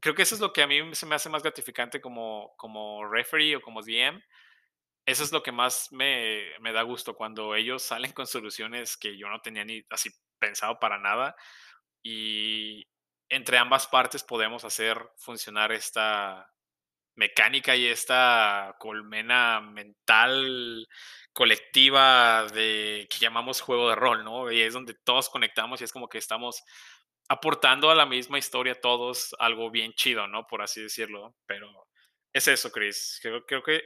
creo 0.00 0.14
que 0.14 0.22
eso 0.22 0.34
es 0.34 0.40
lo 0.40 0.52
que 0.52 0.62
a 0.62 0.66
mí 0.66 0.94
se 0.94 1.06
me 1.06 1.14
hace 1.14 1.28
más 1.28 1.42
gratificante 1.42 2.00
como, 2.00 2.54
como 2.56 3.06
referee 3.08 3.56
o 3.56 3.60
como 3.60 3.82
DM. 3.82 4.22
Eso 5.06 5.22
es 5.24 5.32
lo 5.32 5.42
que 5.42 5.52
más 5.52 5.92
me, 5.92 6.44
me, 6.60 6.72
da 6.72 6.82
gusto 6.82 7.14
cuando 7.14 7.54
ellos 7.54 7.82
salen 7.82 8.12
con 8.12 8.26
soluciones 8.26 8.96
que 8.96 9.16
yo 9.16 9.28
no 9.28 9.40
tenía 9.40 9.64
ni 9.64 9.84
así 9.90 10.10
pensado 10.38 10.78
para 10.80 10.98
nada. 10.98 11.36
Y 12.02 12.86
entre 13.28 13.58
ambas 13.58 13.86
partes 13.86 14.24
podemos 14.24 14.64
hacer 14.64 14.98
funcionar 15.16 15.72
esta 15.72 16.52
mecánica 17.16 17.74
y 17.76 17.86
esta 17.86 18.76
colmena 18.78 19.60
mental 19.60 20.86
colectiva 21.32 22.46
de 22.52 23.08
que 23.10 23.18
llamamos 23.18 23.60
juego 23.60 23.88
de 23.90 23.96
rol, 23.96 24.24
¿no? 24.24 24.52
Y 24.52 24.60
es 24.62 24.74
donde 24.74 24.94
todos 24.94 25.28
conectamos 25.30 25.80
y 25.80 25.84
es 25.84 25.92
como 25.92 26.08
que 26.08 26.18
estamos 26.18 26.62
aportando 27.28 27.90
a 27.90 27.94
la 27.94 28.06
misma 28.06 28.38
historia 28.38 28.80
todos 28.80 29.34
algo 29.38 29.70
bien 29.70 29.92
chido, 29.94 30.26
¿no? 30.26 30.46
Por 30.46 30.62
así 30.62 30.82
decirlo. 30.82 31.36
Pero 31.46 31.88
es 32.32 32.48
eso, 32.48 32.70
Chris. 32.70 33.18
Creo, 33.22 33.44
creo 33.44 33.62
que 33.62 33.82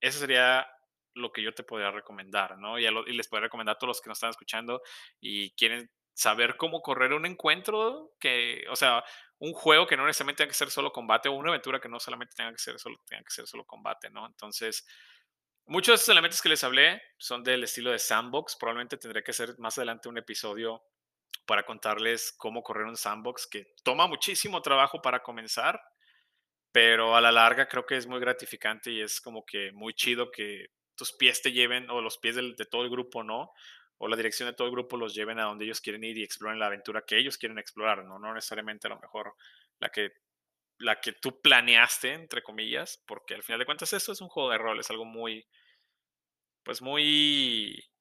eso 0.00 0.18
sería 0.18 0.66
lo 1.14 1.32
que 1.32 1.42
yo 1.42 1.52
te 1.54 1.62
podría 1.62 1.90
recomendar, 1.90 2.58
¿no? 2.58 2.78
Y, 2.78 2.86
lo, 2.90 3.06
y, 3.06 3.12
les 3.12 3.28
podría 3.28 3.46
recomendar 3.46 3.76
a 3.76 3.78
todos 3.78 3.88
los 3.88 4.00
que 4.00 4.08
nos 4.08 4.16
están 4.16 4.30
escuchando 4.30 4.82
y 5.20 5.50
quieren 5.52 5.90
saber 6.14 6.56
cómo 6.56 6.82
correr 6.82 7.12
un 7.12 7.26
encuentro 7.26 8.14
que, 8.20 8.64
o 8.70 8.76
sea, 8.76 9.04
un 9.38 9.52
juego 9.52 9.86
que 9.86 9.96
no 9.96 10.06
necesariamente 10.06 10.42
tenga 10.42 10.50
que 10.50 10.56
ser 10.56 10.70
solo 10.70 10.92
combate 10.92 11.28
o 11.28 11.32
una 11.32 11.48
aventura 11.48 11.80
que 11.80 11.88
no 11.88 11.98
solamente 11.98 12.34
tenga 12.36 12.52
que 12.52 12.58
ser 12.58 12.78
solo, 12.78 12.98
tenga 13.06 13.24
que 13.24 13.30
ser 13.30 13.46
solo 13.46 13.64
combate, 13.64 14.10
¿no? 14.10 14.26
Entonces, 14.26 14.86
muchos 15.66 15.92
de 15.92 15.94
estos 15.96 16.08
elementos 16.10 16.42
que 16.42 16.48
les 16.48 16.64
hablé 16.64 17.02
son 17.18 17.42
del 17.42 17.64
estilo 17.64 17.90
de 17.90 17.98
sandbox. 17.98 18.56
Probablemente 18.56 18.96
tendré 18.96 19.22
que 19.22 19.30
hacer 19.30 19.58
más 19.58 19.78
adelante 19.78 20.08
un 20.08 20.18
episodio 20.18 20.82
para 21.46 21.64
contarles 21.64 22.32
cómo 22.36 22.62
correr 22.62 22.86
un 22.86 22.96
sandbox 22.96 23.46
que 23.46 23.74
toma 23.82 24.06
muchísimo 24.06 24.62
trabajo 24.62 25.02
para 25.02 25.22
comenzar, 25.22 25.80
pero 26.72 27.16
a 27.16 27.20
la 27.20 27.32
larga 27.32 27.68
creo 27.68 27.84
que 27.84 27.96
es 27.96 28.06
muy 28.06 28.20
gratificante 28.20 28.90
y 28.90 29.00
es 29.00 29.20
como 29.20 29.44
que 29.44 29.72
muy 29.72 29.94
chido 29.94 30.30
que 30.30 30.68
tus 30.96 31.12
pies 31.12 31.42
te 31.42 31.52
lleven, 31.52 31.90
o 31.90 32.00
los 32.00 32.18
pies 32.18 32.36
de, 32.36 32.66
todo 32.70 32.84
el 32.84 32.90
grupo, 32.90 33.22
¿no? 33.22 33.52
O 33.98 34.08
la 34.08 34.16
dirección 34.16 34.48
de 34.48 34.54
todo 34.54 34.66
el 34.66 34.72
grupo 34.72 34.96
los 34.96 35.14
lleven 35.14 35.38
a 35.38 35.44
donde 35.44 35.64
ellos 35.64 35.80
quieren 35.80 36.04
ir 36.04 36.16
y 36.18 36.24
exploren 36.24 36.58
la 36.58 36.66
aventura 36.66 37.04
que 37.06 37.18
ellos 37.18 37.38
quieren 37.38 37.58
explorar, 37.58 38.04
¿no? 38.04 38.18
No 38.18 38.34
necesariamente 38.34 38.86
a 38.86 38.90
lo 38.90 39.00
mejor 39.00 39.34
la 39.78 39.90
que, 39.90 40.12
la 40.78 41.00
que 41.00 41.12
tú 41.12 41.40
planeaste, 41.40 42.12
entre 42.12 42.42
comillas, 42.42 43.02
porque 43.06 43.34
al 43.34 43.42
final 43.42 43.58
de 43.58 43.66
cuentas 43.66 43.92
eso 43.92 44.12
es 44.12 44.20
un 44.20 44.28
juego 44.28 44.50
de 44.50 44.58
rol, 44.58 44.80
es 44.80 44.90
algo 44.90 45.04
muy, 45.04 45.46
pues 46.62 46.82
muy 46.82 47.91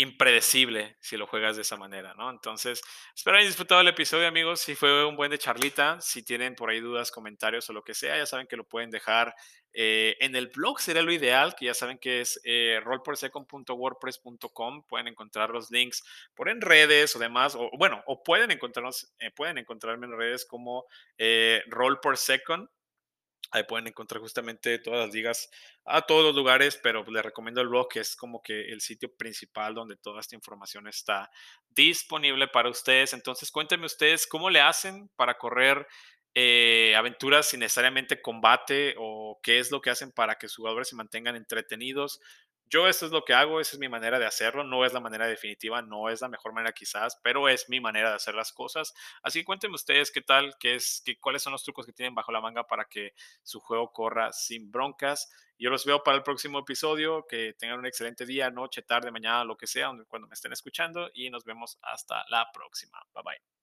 impredecible 0.00 0.96
si 1.00 1.18
lo 1.18 1.26
juegas 1.26 1.56
de 1.56 1.62
esa 1.62 1.76
manera, 1.76 2.14
¿no? 2.14 2.30
Entonces, 2.30 2.80
espero 3.14 3.36
hayan 3.36 3.48
disfrutado 3.48 3.82
el 3.82 3.88
episodio, 3.88 4.26
amigos. 4.26 4.60
Si 4.60 4.74
fue 4.74 5.04
un 5.04 5.14
buen 5.14 5.30
de 5.30 5.38
charlita, 5.38 6.00
si 6.00 6.22
tienen 6.22 6.54
por 6.54 6.70
ahí 6.70 6.80
dudas, 6.80 7.10
comentarios 7.10 7.68
o 7.68 7.74
lo 7.74 7.84
que 7.84 7.92
sea, 7.92 8.16
ya 8.16 8.24
saben 8.24 8.46
que 8.46 8.56
lo 8.56 8.64
pueden 8.64 8.90
dejar 8.90 9.34
eh, 9.74 10.16
en 10.20 10.34
el 10.36 10.48
blog, 10.48 10.80
sería 10.80 11.02
lo 11.02 11.12
ideal, 11.12 11.54
que 11.54 11.66
ya 11.66 11.74
saben 11.74 11.98
que 11.98 12.22
es 12.22 12.40
eh, 12.44 12.80
rollpersecond.wordpress.com. 12.82 14.84
Pueden 14.88 15.08
encontrar 15.08 15.50
los 15.50 15.70
links 15.70 16.02
por 16.34 16.48
en 16.48 16.62
redes 16.62 17.14
o 17.14 17.18
demás, 17.18 17.54
o 17.54 17.70
bueno, 17.76 18.02
o 18.06 18.22
pueden 18.22 18.50
encontrarnos, 18.50 19.12
eh, 19.18 19.30
pueden 19.30 19.58
encontrarme 19.58 20.06
en 20.06 20.16
redes 20.16 20.46
como 20.46 20.86
eh, 21.18 21.62
second 22.14 22.70
Ahí 23.50 23.64
pueden 23.64 23.88
encontrar 23.88 24.20
justamente 24.20 24.78
todas 24.78 25.06
las 25.06 25.14
ligas 25.14 25.50
a 25.84 26.02
todos 26.02 26.24
los 26.24 26.34
lugares, 26.34 26.78
pero 26.82 27.04
les 27.04 27.24
recomiendo 27.24 27.60
el 27.60 27.68
blog, 27.68 27.88
que 27.88 28.00
es 28.00 28.14
como 28.14 28.42
que 28.42 28.70
el 28.70 28.80
sitio 28.80 29.14
principal 29.16 29.74
donde 29.74 29.96
toda 29.96 30.20
esta 30.20 30.36
información 30.36 30.86
está 30.86 31.30
disponible 31.68 32.48
para 32.48 32.70
ustedes. 32.70 33.12
Entonces, 33.12 33.50
cuéntenme 33.50 33.86
ustedes 33.86 34.26
cómo 34.26 34.50
le 34.50 34.60
hacen 34.60 35.08
para 35.16 35.36
correr 35.36 35.86
eh, 36.34 36.94
aventuras 36.96 37.48
sin 37.48 37.60
necesariamente 37.60 38.22
combate 38.22 38.94
o 38.98 39.40
qué 39.42 39.58
es 39.58 39.72
lo 39.72 39.80
que 39.80 39.90
hacen 39.90 40.12
para 40.12 40.36
que 40.36 40.46
sus 40.46 40.58
jugadores 40.58 40.88
se 40.88 40.96
mantengan 40.96 41.34
entretenidos. 41.34 42.20
Yo 42.70 42.86
eso 42.86 43.04
es 43.04 43.10
lo 43.10 43.24
que 43.24 43.34
hago, 43.34 43.60
esa 43.60 43.72
es 43.74 43.80
mi 43.80 43.88
manera 43.88 44.20
de 44.20 44.26
hacerlo, 44.26 44.62
no 44.62 44.84
es 44.84 44.92
la 44.92 45.00
manera 45.00 45.26
definitiva, 45.26 45.82
no 45.82 46.08
es 46.08 46.20
la 46.20 46.28
mejor 46.28 46.52
manera 46.52 46.72
quizás, 46.72 47.18
pero 47.20 47.48
es 47.48 47.68
mi 47.68 47.80
manera 47.80 48.10
de 48.10 48.14
hacer 48.14 48.34
las 48.34 48.52
cosas. 48.52 48.94
Así 49.24 49.40
que 49.40 49.44
cuéntenme 49.44 49.74
ustedes 49.74 50.12
qué 50.12 50.20
tal, 50.20 50.54
qué 50.60 50.76
es, 50.76 51.02
qué, 51.04 51.18
cuáles 51.18 51.42
son 51.42 51.52
los 51.52 51.64
trucos 51.64 51.84
que 51.84 51.92
tienen 51.92 52.14
bajo 52.14 52.30
la 52.30 52.40
manga 52.40 52.68
para 52.68 52.84
que 52.84 53.12
su 53.42 53.58
juego 53.58 53.92
corra 53.92 54.32
sin 54.32 54.70
broncas. 54.70 55.28
Yo 55.58 55.68
los 55.68 55.84
veo 55.84 56.04
para 56.04 56.16
el 56.16 56.22
próximo 56.22 56.60
episodio, 56.60 57.26
que 57.28 57.54
tengan 57.58 57.80
un 57.80 57.86
excelente 57.86 58.24
día, 58.24 58.50
noche, 58.50 58.82
tarde, 58.82 59.10
mañana, 59.10 59.44
lo 59.44 59.56
que 59.56 59.66
sea, 59.66 59.90
cuando 60.06 60.28
me 60.28 60.34
estén 60.34 60.52
escuchando 60.52 61.10
y 61.12 61.28
nos 61.28 61.44
vemos 61.44 61.76
hasta 61.82 62.24
la 62.28 62.50
próxima. 62.52 63.02
Bye 63.12 63.22
bye. 63.24 63.59